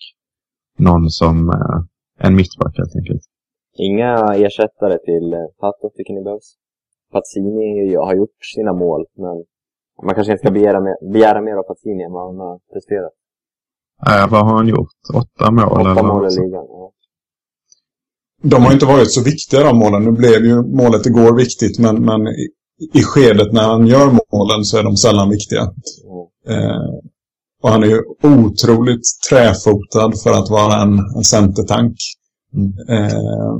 [0.78, 1.80] någon som eh,
[2.18, 3.22] en mittback helt enkelt.
[3.88, 4.10] Inga
[4.46, 6.48] ersättare till eh, Pato tycker ni behövs?
[7.12, 9.36] Pazzini har gjort sina mål, men
[10.06, 13.14] man kanske inte ska begära mer, begära mer av Pazzini än vad han har presterat.
[14.10, 14.94] Äh, vad har han gjort?
[15.14, 15.80] Åtta mål?
[15.80, 16.92] Åtta mål i ligan, ja.
[18.42, 20.04] De har inte varit så viktiga de målen.
[20.04, 22.46] Nu blev ju målet igår viktigt, men, men i,
[22.94, 25.60] i skedet när han gör målen så är de sällan viktiga.
[25.60, 26.58] Mm.
[26.58, 26.90] Eh,
[27.62, 31.96] och han är ju otroligt träfotad för att vara en, en centertank.
[32.54, 32.72] Mm.
[32.88, 33.54] Eh,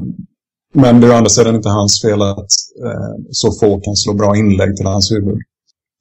[0.75, 2.39] men det är å andra sidan inte hans fel att
[2.85, 5.39] eh, så få kan slå bra inlägg till hans huvud.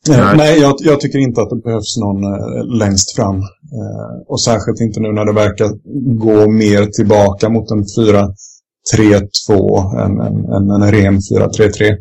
[0.09, 0.37] Eh, Nej.
[0.37, 3.37] nej, jag, jag tycker inte att det behövs någon eh, längst fram.
[3.77, 5.69] Eh, och särskilt inte nu när det verkar
[6.25, 8.33] gå mer tillbaka mot en 4-3-2
[10.03, 11.97] än en, en, en ren 4-3-3.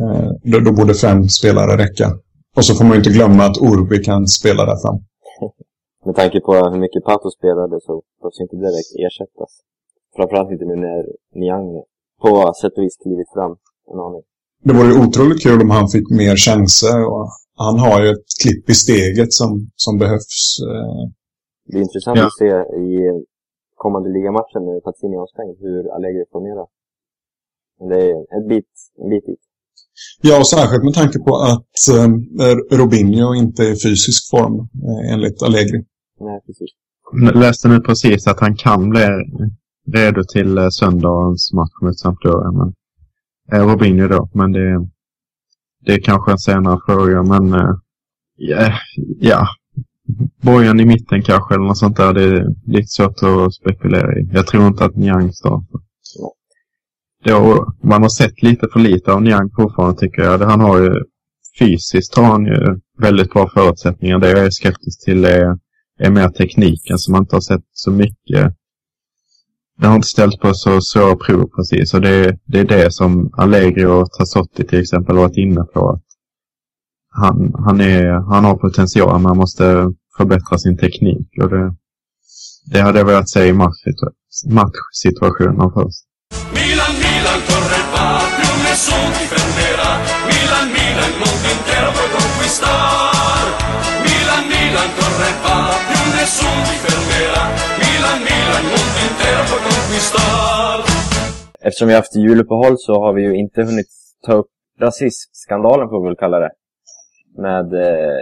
[0.00, 2.12] Eh, då, då borde fem spelare räcka.
[2.56, 4.98] Och så får man ju inte glömma att Orbi kan spela där fram.
[6.06, 9.52] Med tanke på hur mycket Pato spelade så behövs inte direkt ersättas.
[10.16, 11.02] Framförallt inte nu när
[11.40, 11.68] Niang
[12.22, 13.52] på sätt och vis klivit fram
[13.92, 14.22] en aning.
[14.66, 16.98] Det vore ju otroligt kul om han fick mer chanser.
[17.14, 17.26] Och
[17.66, 19.50] han har ju ett klipp i steget som,
[19.84, 20.38] som behövs.
[20.70, 21.02] Eh,
[21.70, 22.26] Det är intressant Ja.
[22.26, 22.50] att se
[22.88, 22.88] i
[23.74, 26.66] kommande ligamatchen när Pazzini är avstängd hur Allegri formerar.
[27.90, 28.70] Det är en bit,
[29.02, 29.40] en bit dit.
[30.22, 34.54] Ja, och särskilt med tanke på att eh, Robinho inte är i fysisk form
[34.88, 35.84] eh, enligt Allegri.
[36.20, 36.70] Nej, precis.
[37.34, 39.00] Läste nu precis att han kan bli
[39.94, 42.52] redo till eh, söndagens match mot Sampdoria.
[42.52, 42.72] Men,
[43.52, 44.86] eh, Robinho då, men det,
[45.86, 47.22] det är kanske en senare fråga.
[47.22, 47.74] Men eh,
[48.36, 48.72] ja,
[49.20, 49.46] ja,
[50.42, 52.12] Bojan i mitten kanske eller något sånt där.
[52.14, 54.28] Det är lite svårt att spekulera i.
[54.32, 55.80] Jag tror inte att Niang startar.
[57.24, 60.40] Det har, man har sett lite för lite av Niang fortfarande tycker jag.
[60.40, 60.94] Det- Han har ju
[61.58, 64.18] fysiskt har han ju väldigt bra förutsättningar.
[64.18, 65.58] Det jag är skeptisk till är,
[65.98, 68.54] är mer tekniken som man inte har sett så mycket.
[69.80, 71.94] Det har inte ställts på så svåra prov precis.
[71.94, 75.90] Och det, det är det som Allegri och Tassotti till exempel har varit inne på.
[75.90, 76.02] Att
[77.10, 81.28] han, han, är, han har potential men han måste förbättra sin teknik.
[81.42, 81.74] Och det,
[82.72, 86.04] det hade jag velat se i matchsituationen först.
[86.54, 87.40] Milan, Milan,
[101.80, 103.86] Eftersom vi har haft juluppehåll så har vi ju inte hunnit
[104.26, 106.50] ta upp rasistskandalen får vi väl kalla det.
[107.36, 108.20] Med eh,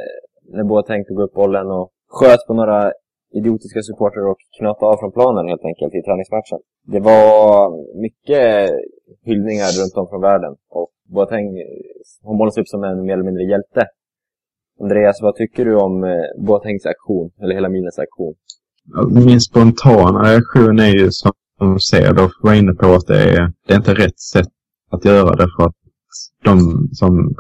[0.55, 2.93] när Boateng tog upp bollen och sköt på några
[3.33, 6.59] idiotiska supportrar och knöt av från planen helt enkelt i träningsmatchen.
[6.93, 7.71] Det var
[8.07, 8.71] mycket
[9.29, 11.47] hyllningar runt om från världen och Boateng
[12.23, 13.83] Hon målas upp som en mer eller mindre hjälte.
[14.81, 16.11] Andreas, vad tycker du om eh,
[16.47, 18.35] Boatengs aktion, eller hela Milens aktion?
[19.27, 23.53] Min spontana reaktion är ju som de ser, då var inne på att det är,
[23.67, 24.49] det är inte rätt sätt
[24.91, 25.75] att göra det för att
[26.45, 27.35] de som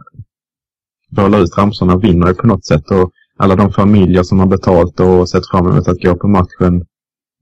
[1.11, 5.00] bollar ut ramsorna vinner ju på något sätt och alla de familjer som har betalt
[5.00, 6.85] och sett fram emot att gå på matchen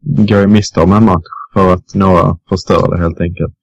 [0.01, 3.55] går ju miste om en match för att några förstör det helt enkelt.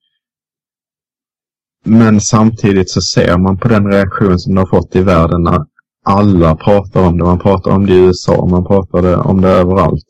[1.84, 5.64] Men samtidigt så ser man på den reaktion som det har fått i världen när
[6.04, 7.24] alla pratar om det.
[7.24, 10.04] Man pratar om det i USA, man pratar om det överallt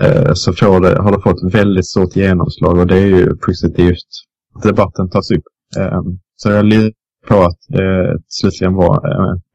[0.00, 4.08] Eh, så får det, har det fått väldigt stort genomslag och det är ju positivt
[4.54, 5.44] att debatten tas upp.
[5.76, 6.00] Eh,
[6.36, 6.92] så jag litar
[7.28, 9.00] på att eh, det slutligen var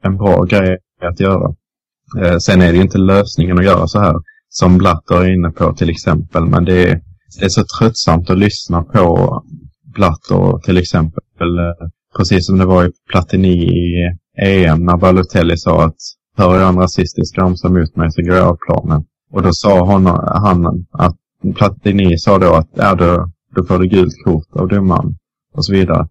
[0.04, 1.54] en bra grej att göra.
[2.40, 4.16] Sen är det ju inte lösningen att göra så här
[4.48, 7.00] som Blatter är inne på till exempel, men det är,
[7.38, 9.42] det är så tröttsamt att lyssna på
[9.94, 11.22] Blatter till exempel.
[12.16, 15.96] Precis som det var i Platini i EM när Balotelli sa att
[16.36, 19.04] hör jag en rasistisk ramsa mot mig så går jag av planen.
[19.30, 20.06] Och då sa hon,
[20.42, 21.16] han att
[21.54, 25.16] Platini sa då att är då, då får du gult kort av domaren
[25.54, 26.08] och så vidare.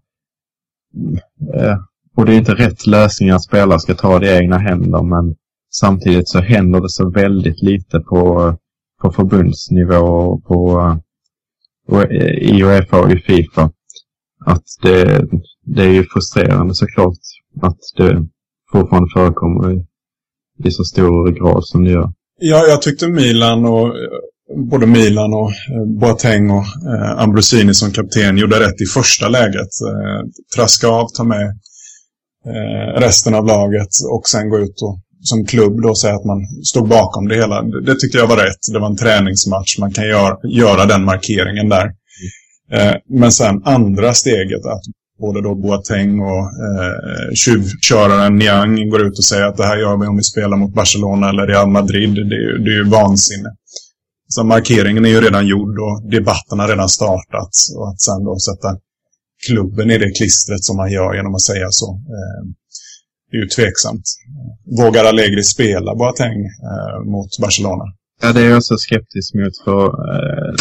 [1.54, 1.78] Eh,
[2.16, 5.36] och det är inte rätt lösning att spelare ska ta det i egna händer men
[5.70, 8.54] samtidigt så händer det så väldigt lite på,
[9.02, 10.98] på förbundsnivå och på
[11.88, 13.70] och i Uefa och i Fifa.
[14.44, 15.28] Att det,
[15.64, 17.18] det är ju frustrerande såklart
[17.62, 18.26] att det
[18.72, 19.86] fortfarande förekommer i,
[20.64, 22.12] i så stor grad som det gör.
[22.40, 24.10] Ja, jag tyckte Milan och eh,
[24.70, 29.68] både Milan och eh, Boateng och eh, Ambrosini som kapten gjorde rätt i första läget.
[29.88, 31.46] Eh, traska av, ta med
[32.46, 36.40] eh, resten av laget och sen gå ut och som klubb då säga att man
[36.64, 37.62] stod bakom det hela.
[37.62, 38.72] Det, det tyckte jag var rätt.
[38.72, 39.78] Det var en träningsmatch.
[39.78, 41.86] Man kan göra, göra den markeringen där.
[42.72, 44.82] Eh, men sen andra steget, att
[45.18, 49.96] både då Boateng och eh, tjuvköraren Niang går ut och säger att det här gör
[49.96, 52.14] vi om vi spelar mot Barcelona eller Real Madrid.
[52.14, 53.50] Det är, det är ju vansinne.
[54.28, 57.50] Så markeringen är ju redan gjord och debatten har redan startat.
[57.76, 58.76] Och att sen då sätta
[59.46, 61.88] klubben i det klistret som man gör genom att säga så.
[61.94, 62.42] Eh,
[63.30, 64.04] det är ju tveksamt.
[64.80, 66.38] Vågar Allegri spela Boateng
[66.70, 67.84] eh, mot Barcelona?
[68.22, 70.54] Ja, det är jag så skeptisk mot för eh,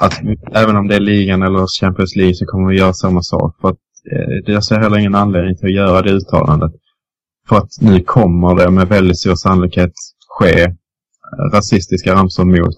[0.00, 0.20] att
[0.52, 3.56] även om det är ligan eller Champions League så kommer vi göra samma sak.
[3.60, 3.78] För att
[4.12, 6.72] eh, jag ser heller ingen anledning till att göra det uttalandet.
[7.48, 9.92] För att nu kommer det med väldigt stor sannolikhet
[10.28, 10.70] ske eh,
[11.52, 12.76] rasistiska ramsor mot,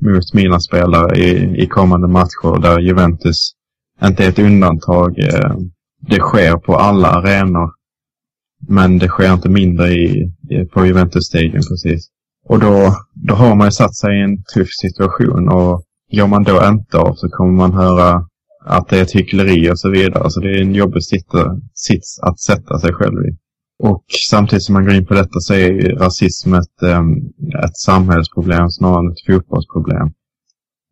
[0.00, 3.52] mot mina spelare i, i kommande matcher där Juventus
[4.04, 5.18] inte är ett undantag.
[5.18, 5.56] Eh,
[6.00, 7.70] det sker på alla arenor.
[8.68, 12.08] Men det sker inte mindre i, i på Juventus Stadium precis.
[12.44, 16.42] Och då, då har man ju satt sig i en tuff situation och går man
[16.44, 18.26] då inte av så kommer man höra
[18.64, 20.30] att det är ett hyckleri och så vidare.
[20.30, 23.36] Så det är en jobbig sitta, sits att sätta sig själv i.
[23.78, 27.16] Och samtidigt som man går in på detta så är rasism ett, ehm,
[27.64, 30.12] ett samhällsproblem snarare än ett fotbollsproblem.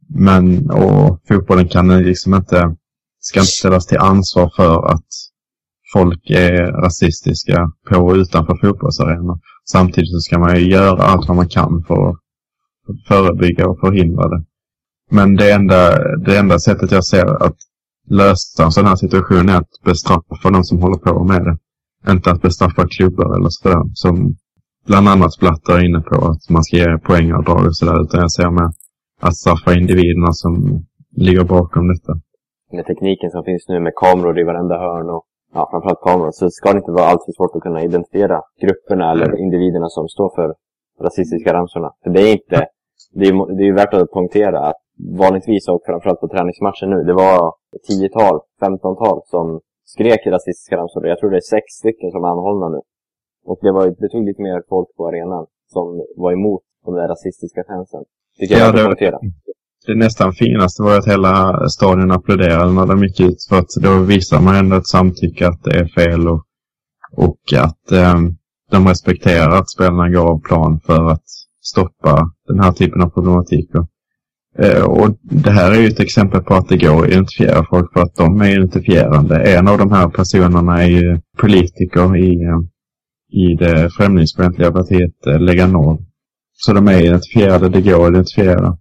[0.08, 2.76] Men och fotbollen kan liksom inte,
[3.18, 5.06] ska inte ställas till ansvar för att
[5.92, 9.40] folk är rasistiska på och utanför fotbollsarenor.
[9.70, 12.16] Samtidigt så ska man ju göra allt vad man kan för att
[13.08, 14.44] förebygga och förhindra det.
[15.10, 17.56] Men det enda, det enda sättet jag ser att
[18.10, 21.56] lösa en sån här situation är att bestraffa de som håller på med det.
[22.12, 24.36] Inte att bestraffa klubbar eller sådär som
[24.86, 28.02] bland annat Blatter är inne på att man ska ge poängavdrag och sådär.
[28.02, 28.68] Utan jag ser med
[29.20, 30.52] att straffa individerna som
[31.16, 32.12] ligger bakom detta.
[32.72, 36.50] Med tekniken som finns nu med kameror i varenda hörn och ja, framförallt kameror så
[36.50, 40.48] ska det inte vara alltför svårt att kunna identifiera grupperna eller individerna som står för
[41.04, 41.90] rasistiska ramsorna.
[42.02, 42.66] För det är inte,
[43.18, 47.14] det är, det är värt att poängtera att vanligtvis och framförallt på träningsmatcher nu, det
[47.14, 51.06] var ett tiotal, femtontal som skrek rasistiska ramsor.
[51.06, 52.80] Jag tror det är sex stycken som är anhållna nu.
[53.44, 53.84] Och det, var,
[54.30, 55.84] lite mer folk på arenan som
[56.16, 58.02] var emot de där rasistiska fansen.
[58.38, 59.18] Tycker jag ja, det,
[59.86, 61.34] det nästan finaste var att hela
[61.68, 63.46] stadion applåderade när de gick ut.
[63.48, 66.42] För att då visar man ändå ett samtycke att det är fel och,
[67.16, 68.18] och att eh,
[68.70, 71.24] de respekterar att spelarna går av plan för att
[71.60, 73.74] stoppa den här typen av problematik.
[73.74, 73.84] Eh,
[74.58, 77.92] Eh, och det här är ju ett exempel på att det går att identifiera folk
[77.92, 79.36] för att de är identifierande.
[79.36, 82.60] En av de här personerna är ju politiker i, eh,
[83.32, 86.00] i det främlingsfientliga partiet eh, Lega Nord.
[86.58, 88.76] Så de är identifierade, det går att identifiera.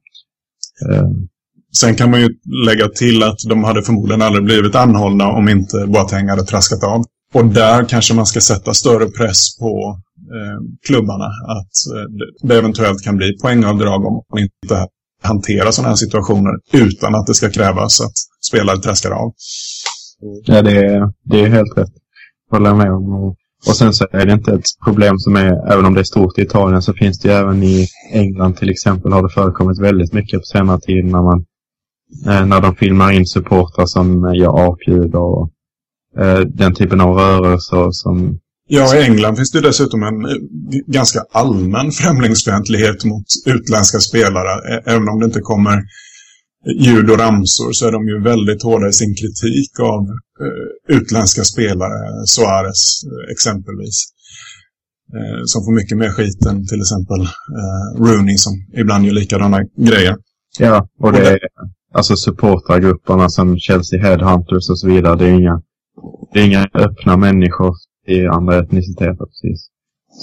[1.78, 2.30] Sen kan man ju
[2.66, 7.04] lägga till att de hade förmodligen aldrig blivit anhållna om inte Boateng hade traskat av.
[7.34, 10.00] Och där kanske man ska sätta större press på
[10.36, 14.88] eh, klubbarna att eh, det eventuellt kan bli poängavdrag om man inte
[15.26, 18.14] hantera sådana här situationer utan att det ska krävas att
[18.50, 19.34] spelare träskar av.
[20.46, 21.94] Ja, det är, det är helt rätt.
[22.52, 23.14] Håller jag med om.
[23.14, 23.36] Och,
[23.68, 26.38] och sen så är det inte ett problem som är, även om det är stort
[26.38, 30.14] i Italien, så finns det ju även i England till exempel har det förekommit väldigt
[30.14, 31.46] mycket på senare tid när man
[32.28, 35.50] eh, när de filmar in supportrar som eh, gör apljud och
[36.20, 40.36] eh, den typen av rörelser som Ja, i England finns det dessutom en eh,
[40.88, 44.82] ganska allmän främlingsfientlighet mot utländska spelare.
[44.86, 45.84] Även om det inte kommer
[46.80, 50.01] ljud och ramsor så är de ju väldigt hårda i sin kritik av
[50.45, 52.25] uh, utländska spelare.
[52.25, 54.12] Suarez uh, exempelvis.
[55.45, 57.28] Som får mycket mer skit än till exempel
[57.97, 60.15] Rooney som ibland gör likadana grejer.
[60.60, 61.39] Ja, och det är
[61.93, 65.15] alltså supportergrupperna som Chelsea Headhunters och så vidare.
[65.15, 65.62] Det är inga,
[66.34, 67.75] det är inga öppna människor
[68.08, 69.26] i andra etniciteter.
[69.26, 69.68] Precis.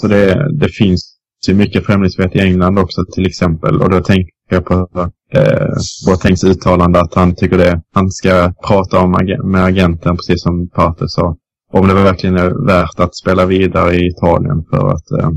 [0.01, 1.13] Så det, det finns
[1.47, 3.81] ju mycket främlingsfientlighet i England också till exempel.
[3.81, 4.89] Och då tänker jag på
[5.33, 5.67] eh,
[6.05, 7.81] Boatengs uttalande att han tycker det.
[7.93, 9.11] Han ska prata om
[9.43, 11.35] med agenten precis som Pater sa.
[11.71, 15.29] Om det verkligen är värt att spela vidare i Italien för att, eh,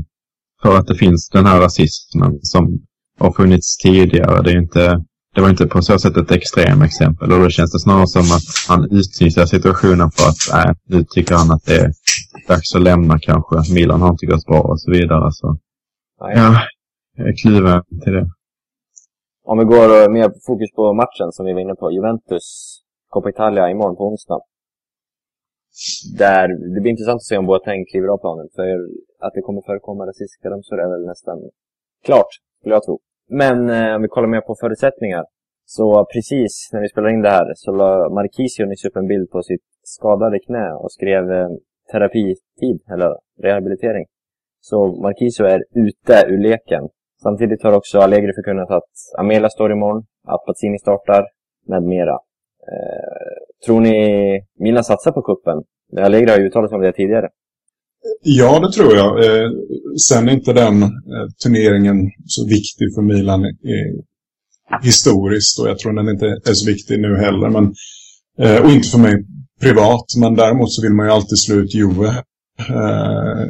[0.61, 2.79] för att det finns den här rasismen som
[3.19, 4.41] har funnits tidigare.
[4.41, 5.03] Det är inte
[5.37, 8.21] det var inte på så sätt ett extrem exempel och då känns det snarare som
[8.21, 11.91] att han utnyttjar situationen för att äh, nu tycker han att det är
[12.47, 13.55] dags att lämna kanske.
[13.73, 15.31] Milan har inte gått bra och så vidare.
[15.31, 15.57] Så.
[16.19, 16.53] Ja,
[17.17, 18.25] jag är kluven till det.
[19.51, 21.91] Om vi går mer fokus på matchen som vi var inne på.
[21.91, 22.47] Juventus,
[23.09, 24.41] Coppa Italia imorgon på onsdag.
[26.17, 28.47] Där, det blir intressant att se om Boateng kliver av planen.
[28.55, 28.67] För
[29.25, 31.37] att det kommer förekomma rasistiska ramsor är väl nästan
[32.05, 32.99] klart, skulle jag tro.
[33.29, 35.23] Men eh, om vi kollar mer på förutsättningar.
[35.65, 39.29] Så precis när vi spelade in det här så la Marquisio nyss upp en bild
[39.29, 41.49] på sitt skadade knä och skrev eh,
[41.91, 43.11] terapitid, eller
[43.43, 44.05] rehabilitering.
[44.61, 46.83] Så Marquisio är ute ur leken.
[47.23, 51.25] Samtidigt har också Allegri förkunnat att Amela står imorgon, att Pazzini startar,
[51.67, 52.17] med mera.
[52.71, 53.97] Eh, tror ni
[54.59, 55.57] Milan satsar på kuppen?
[56.05, 57.29] Allegri har ju uttalat sig om det tidigare.
[58.21, 59.25] Ja, det tror jag.
[59.25, 59.49] Eh,
[60.07, 63.93] sen är inte den eh, turneringen så viktig för Milan eh,
[64.83, 67.49] historiskt och jag tror den inte är så viktig nu heller.
[67.49, 67.73] Men,
[68.39, 69.25] eh, och inte för mig
[69.61, 72.07] privat, men däremot så vill man ju alltid slå ut Juve.
[72.69, 73.47] Eh,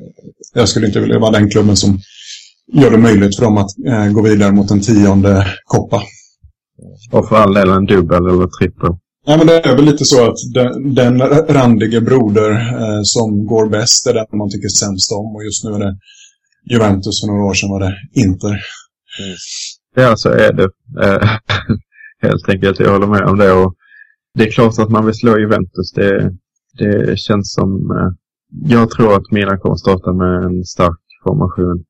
[0.53, 1.99] jag skulle inte vilja vara den klubben som
[2.73, 6.01] gör det möjligt för dem att eh, gå vidare mot en tionde koppa.
[7.11, 8.89] Och för all del en dubbel eller trippel.
[9.25, 13.69] Ja, men det är väl lite så att den, den randige broder eh, som går
[13.69, 15.35] bäst är den man tycker sämst om.
[15.35, 15.97] Och just nu är det
[16.71, 18.47] Juventus, för några år sedan var det Inter.
[19.19, 19.35] Mm.
[19.95, 20.69] Ja, så är det.
[21.03, 21.29] Eh,
[22.21, 23.51] helt enkelt, jag håller med om det.
[23.51, 23.73] Och
[24.37, 25.91] det är klart att man vill slå Juventus.
[25.95, 26.31] Det,
[26.77, 27.91] det känns som...
[27.91, 28.11] Eh,
[28.69, 31.83] jag tror att Milan kommer starta med en stark formation.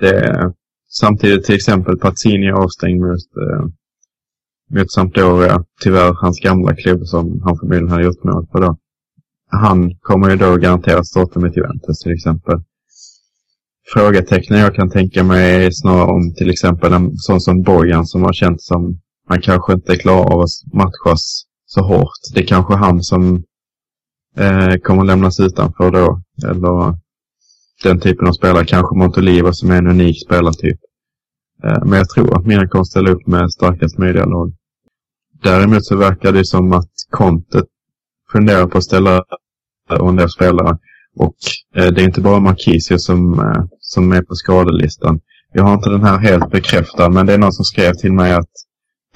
[0.00, 0.52] Det,
[0.88, 3.66] samtidigt till exempel Pazzini avstängd mot eh,
[4.70, 5.64] mot Sampdoria.
[5.82, 8.76] Tyvärr hans gamla klubb som han förmodligen hade gjort mål på då.
[9.50, 12.62] Han kommer ju då garanterat starta med Juventus till exempel.
[13.94, 18.22] Frågetecknen jag kan tänka mig är snarare om till exempel en sån som Bojan som
[18.22, 22.20] har känt som man kanske inte klarar av att matchas så hårt.
[22.34, 23.42] Det är kanske han som
[24.36, 26.20] eh, kommer lämnas utanför då.
[26.44, 26.94] Eller
[27.82, 28.64] den typen av spelare.
[28.64, 30.78] Kanske Montolivo som är en unik spelartyp.
[31.64, 34.52] Eh, men jag tror att mina kommer ställa upp med starkast möjliga lag.
[35.42, 37.62] Däremot så verkar det som att Conte
[38.32, 39.22] funderar på att ställa
[39.90, 40.78] en del spelare.
[41.16, 41.36] Och
[41.74, 45.20] eh, det är inte bara Marquisio som, eh, som är på skadelistan.
[45.52, 48.32] Jag har inte den här helt bekräftad, men det är någon som skrev till mig
[48.32, 48.50] att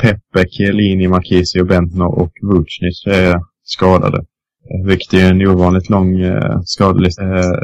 [0.03, 4.19] Peppe, Chiellini, Marquisio, Bentner och Vucinic är skadade.
[4.19, 7.23] Eh, vilket är en ovanligt lång eh, skadelista.
[7.23, 7.61] Eh,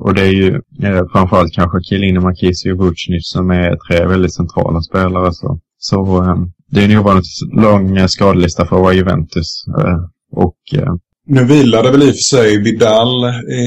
[0.00, 4.34] och det är ju eh, framförallt kanske Chiellini, Marquisio och Vucinic som är tre väldigt
[4.34, 5.32] centrala spelare.
[5.32, 6.36] Så, så eh,
[6.70, 9.64] det är en ovanligt lång eh, skadelista för att vara Juventus.
[9.78, 9.98] Eh,
[10.32, 10.94] och, eh,
[11.26, 13.64] nu vilade väl i och för sig Vidal i,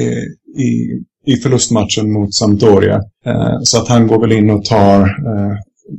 [0.64, 0.70] i,
[1.26, 2.96] i förlustmatchen mot Sampdoria.
[3.26, 5.58] Eh, så att han går väl in och tar eh,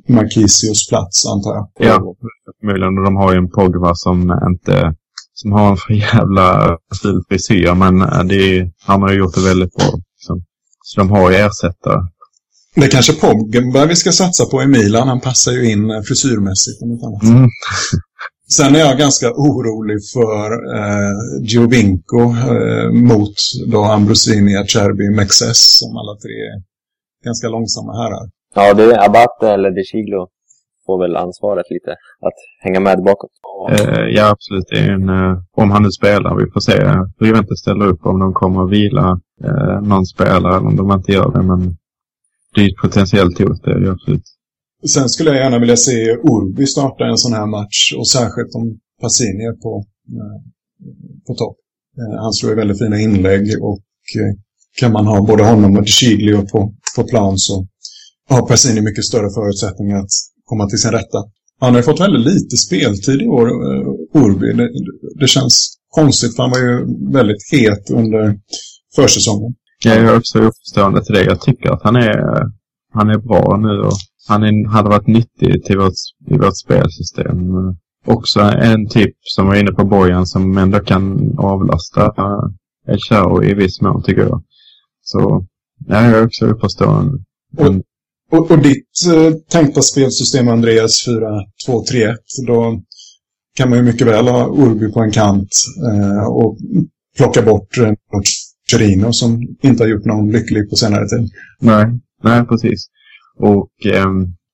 [0.08, 1.68] Marquisios plats, antar jag.
[1.78, 2.14] Ja,
[2.60, 3.04] förmodligen.
[3.04, 4.20] De har ju en Pogba som
[4.50, 4.94] inte
[5.34, 9.74] som har en för jävla ful frisyr, men det, han har ju gjort det väldigt
[9.74, 9.90] bra.
[10.16, 10.40] Så,
[10.82, 12.00] så de har ju ersättare.
[12.74, 15.08] Det är kanske Pogba vi ska satsa på i Milan.
[15.08, 17.22] Han passar ju in frisyrmässigt om inte annat.
[17.22, 17.50] Mm.
[18.50, 23.34] Sen är jag ganska orolig för eh, Giovinco eh, mot
[23.66, 26.62] då Ambrosini, Acerbi, Mexes som alla tre är
[27.24, 28.30] ganska långsamma herrar.
[28.54, 30.28] Ja, det är Abate eller De Chiglo
[30.86, 31.90] får väl ansvaret lite
[32.26, 33.30] att hänga med bakåt.
[33.70, 34.66] Eh, ja, absolut.
[34.70, 36.36] Det är en, eh, om han nu spelar.
[36.36, 36.72] Vi får se
[37.18, 38.06] hur Juventus ställer upp.
[38.06, 41.42] Om de kommer att vila eh, någon spelare eller om de inte gör det.
[41.42, 41.76] Men
[42.54, 44.22] det är ett potentiellt hot, det är det absolut.
[44.94, 48.78] Sen skulle jag gärna vilja se Urbi starta en sån här match och särskilt om
[49.00, 49.84] Passini är på,
[50.18, 50.40] eh,
[51.26, 51.56] på topp.
[52.18, 53.80] Han slår ju väldigt fina inlägg och
[54.80, 57.66] kan man ha både honom och Chiglio på, på plan så
[58.28, 60.10] har Passini mycket större förutsättningar att
[60.44, 61.18] komma till sin rätta.
[61.60, 63.48] Han har ju fått väldigt lite speltid i år,
[64.14, 64.52] Urbi.
[64.52, 64.68] Det,
[65.20, 68.38] det känns konstigt för han var ju väldigt het under
[68.96, 69.54] försäsongen.
[69.84, 71.24] Jag är också uppstående till det.
[71.24, 72.18] Jag tycker att han är,
[72.92, 73.92] han är bra nu och
[74.28, 75.92] han är, hade varit nyttig till vårt,
[76.30, 77.36] i vårt spelsystem.
[78.06, 82.12] Också en typ som var inne på Bojan som ändå kan avlasta
[82.88, 84.42] El Chao i viss mån tycker jag.
[85.02, 85.46] Så
[85.86, 87.12] ja, jag är också uppförstående.
[87.58, 87.74] Och,
[88.38, 91.08] och, och ditt eh, tänkta spelsystem Andreas
[91.68, 92.14] 4-2-3-1
[92.46, 92.82] då
[93.56, 95.48] kan man ju mycket väl ha Urby på en kant
[95.92, 96.58] eh, och
[97.16, 97.92] plocka bort eh,
[98.70, 101.30] Chirino som inte har gjort någon lycklig på senare tid.
[101.60, 101.86] Nej,
[102.22, 102.86] nej precis.
[103.38, 104.06] Och eh,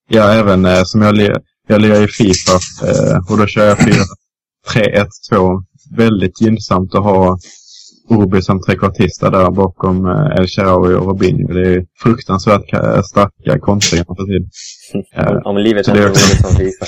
[0.09, 1.37] ja, även eh, som jag,
[1.69, 2.53] jag lirar i Fifa
[2.89, 5.65] eh, och då kör jag 4-3-1-2.
[5.97, 7.39] Väldigt gynnsamt att ha
[8.11, 11.53] Urbi som trekvartista där bakom eh, El Shaarawy och Robinho.
[11.53, 12.69] Det är fruktansvärt
[13.05, 14.51] starka kontringar för tiden.
[15.17, 16.87] Eh, Om livet är roligt som Fifa.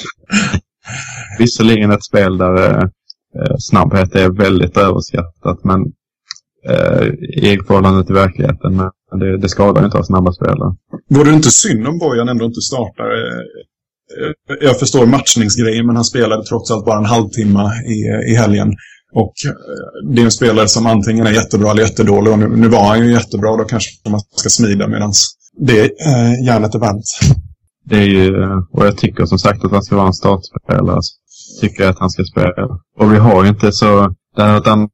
[1.39, 5.81] Visserligen ett spel där eh, snabbhet är väldigt överskattat men
[6.69, 7.07] eh,
[7.53, 8.77] i förhållande till verkligheten.
[8.77, 10.75] Men det, det skadar inte att ha snabba spelare.
[11.11, 13.05] Vore det inte synd om Bojan ändå inte startar?
[13.05, 18.73] Eh, jag förstår matchningsgrejen, men han spelade trots allt bara en halvtimme i, i helgen.
[19.15, 22.33] Och eh, det är en spelare som antingen är jättebra eller jättedålig.
[22.33, 25.13] Och nu, nu var han ju jättebra, då kanske man ska smida medan
[25.59, 27.05] det eh, järnet är vänt.
[27.85, 30.97] Det är ju, eh, och jag tycker som sagt att han ska vara en startspelare.
[30.97, 31.13] Alltså,
[31.61, 32.69] tycker jag att han ska spela.
[32.99, 34.89] Och vi har ju inte så det hade varit en,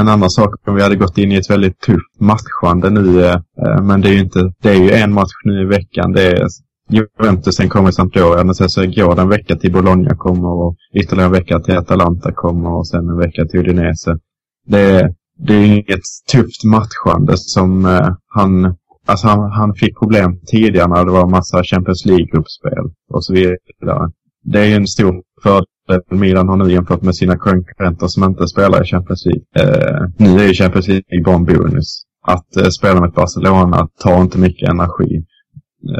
[0.00, 3.26] en annan sak om vi hade gått in i ett väldigt tufft matchande nu.
[3.26, 3.40] Eh,
[3.82, 6.12] men det är ju inte, det är ju en match nu i veckan.
[6.12, 6.46] Det är
[6.88, 8.54] Juventusen kommer i Sampdoria.
[8.54, 12.32] Sen så går det en vecka till Bologna kommer och ytterligare en vecka till Atalanta
[12.32, 14.18] kommer och sen en vecka till Udinese.
[14.66, 16.00] Det är, det är inget
[16.32, 18.74] tufft matchande som eh, han...
[19.08, 24.10] Alltså han, han fick problem tidigare när det var massa Champions League-gruppspel och så vidare.
[24.44, 25.66] Det är en stor fördel
[26.10, 29.44] Milan har nu jämfört med sina konkurrenter som inte spelar i Champions League.
[29.58, 32.02] Eh, nu är ju Champions League bara en bonus.
[32.26, 35.24] Att eh, spela med Barcelona tar inte mycket energi.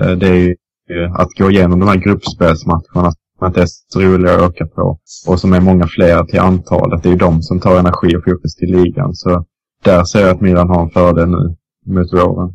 [0.02, 0.56] Eh, det är ju
[1.14, 5.40] att gå igenom de här gruppspelsmatcherna som inte är så roliga att åka på och
[5.40, 7.02] som är många fler till antalet.
[7.02, 9.14] Det är ju de som tar energi och fokus till ligan.
[9.14, 9.44] Så
[9.84, 11.44] där ser jag att Milan har en fördel nu
[11.94, 12.48] mot våren.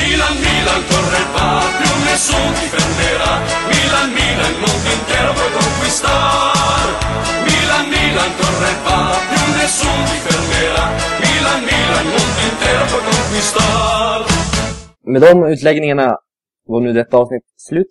[0.00, 1.48] Milan, Milan, corre va,
[1.78, 3.32] più nessun difenderà.
[3.72, 6.86] Milan, Milan, mondo intero puoi conquistar.
[7.48, 8.98] Milan, Milan, corre va,
[9.30, 10.84] più nessun difenderà.
[11.24, 14.18] Milan, Milan, mondo intero puoi conquistar.
[15.12, 16.08] Med de utläggningarna
[16.66, 17.90] var nu detta avsnitt slut.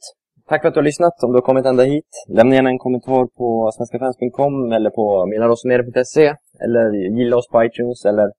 [0.50, 1.24] Tack för att du har lyssnat.
[1.24, 6.36] Om du har kommit ända hit, lämna gärna en kommentar på svenskafans.com eller på milanrosonere.se
[6.64, 6.86] eller
[7.18, 8.32] gilla oss på iTunes eller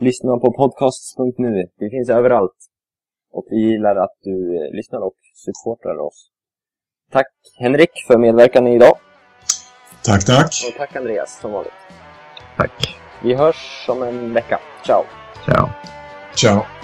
[0.00, 1.66] lyssna på podcasts.nu.
[1.78, 2.56] Vi finns överallt.
[3.32, 6.30] Och vi gillar att du eh, lyssnar och supportar oss.
[7.12, 8.98] Tack Henrik för medverkan idag.
[10.04, 10.50] Tack, tack.
[10.68, 11.72] Och tack Andreas som vanligt.
[12.56, 12.96] Tack.
[13.22, 14.60] Vi hörs om en vecka.
[14.84, 15.04] Ciao!
[15.44, 15.68] Ciao.
[16.34, 16.75] Ciao.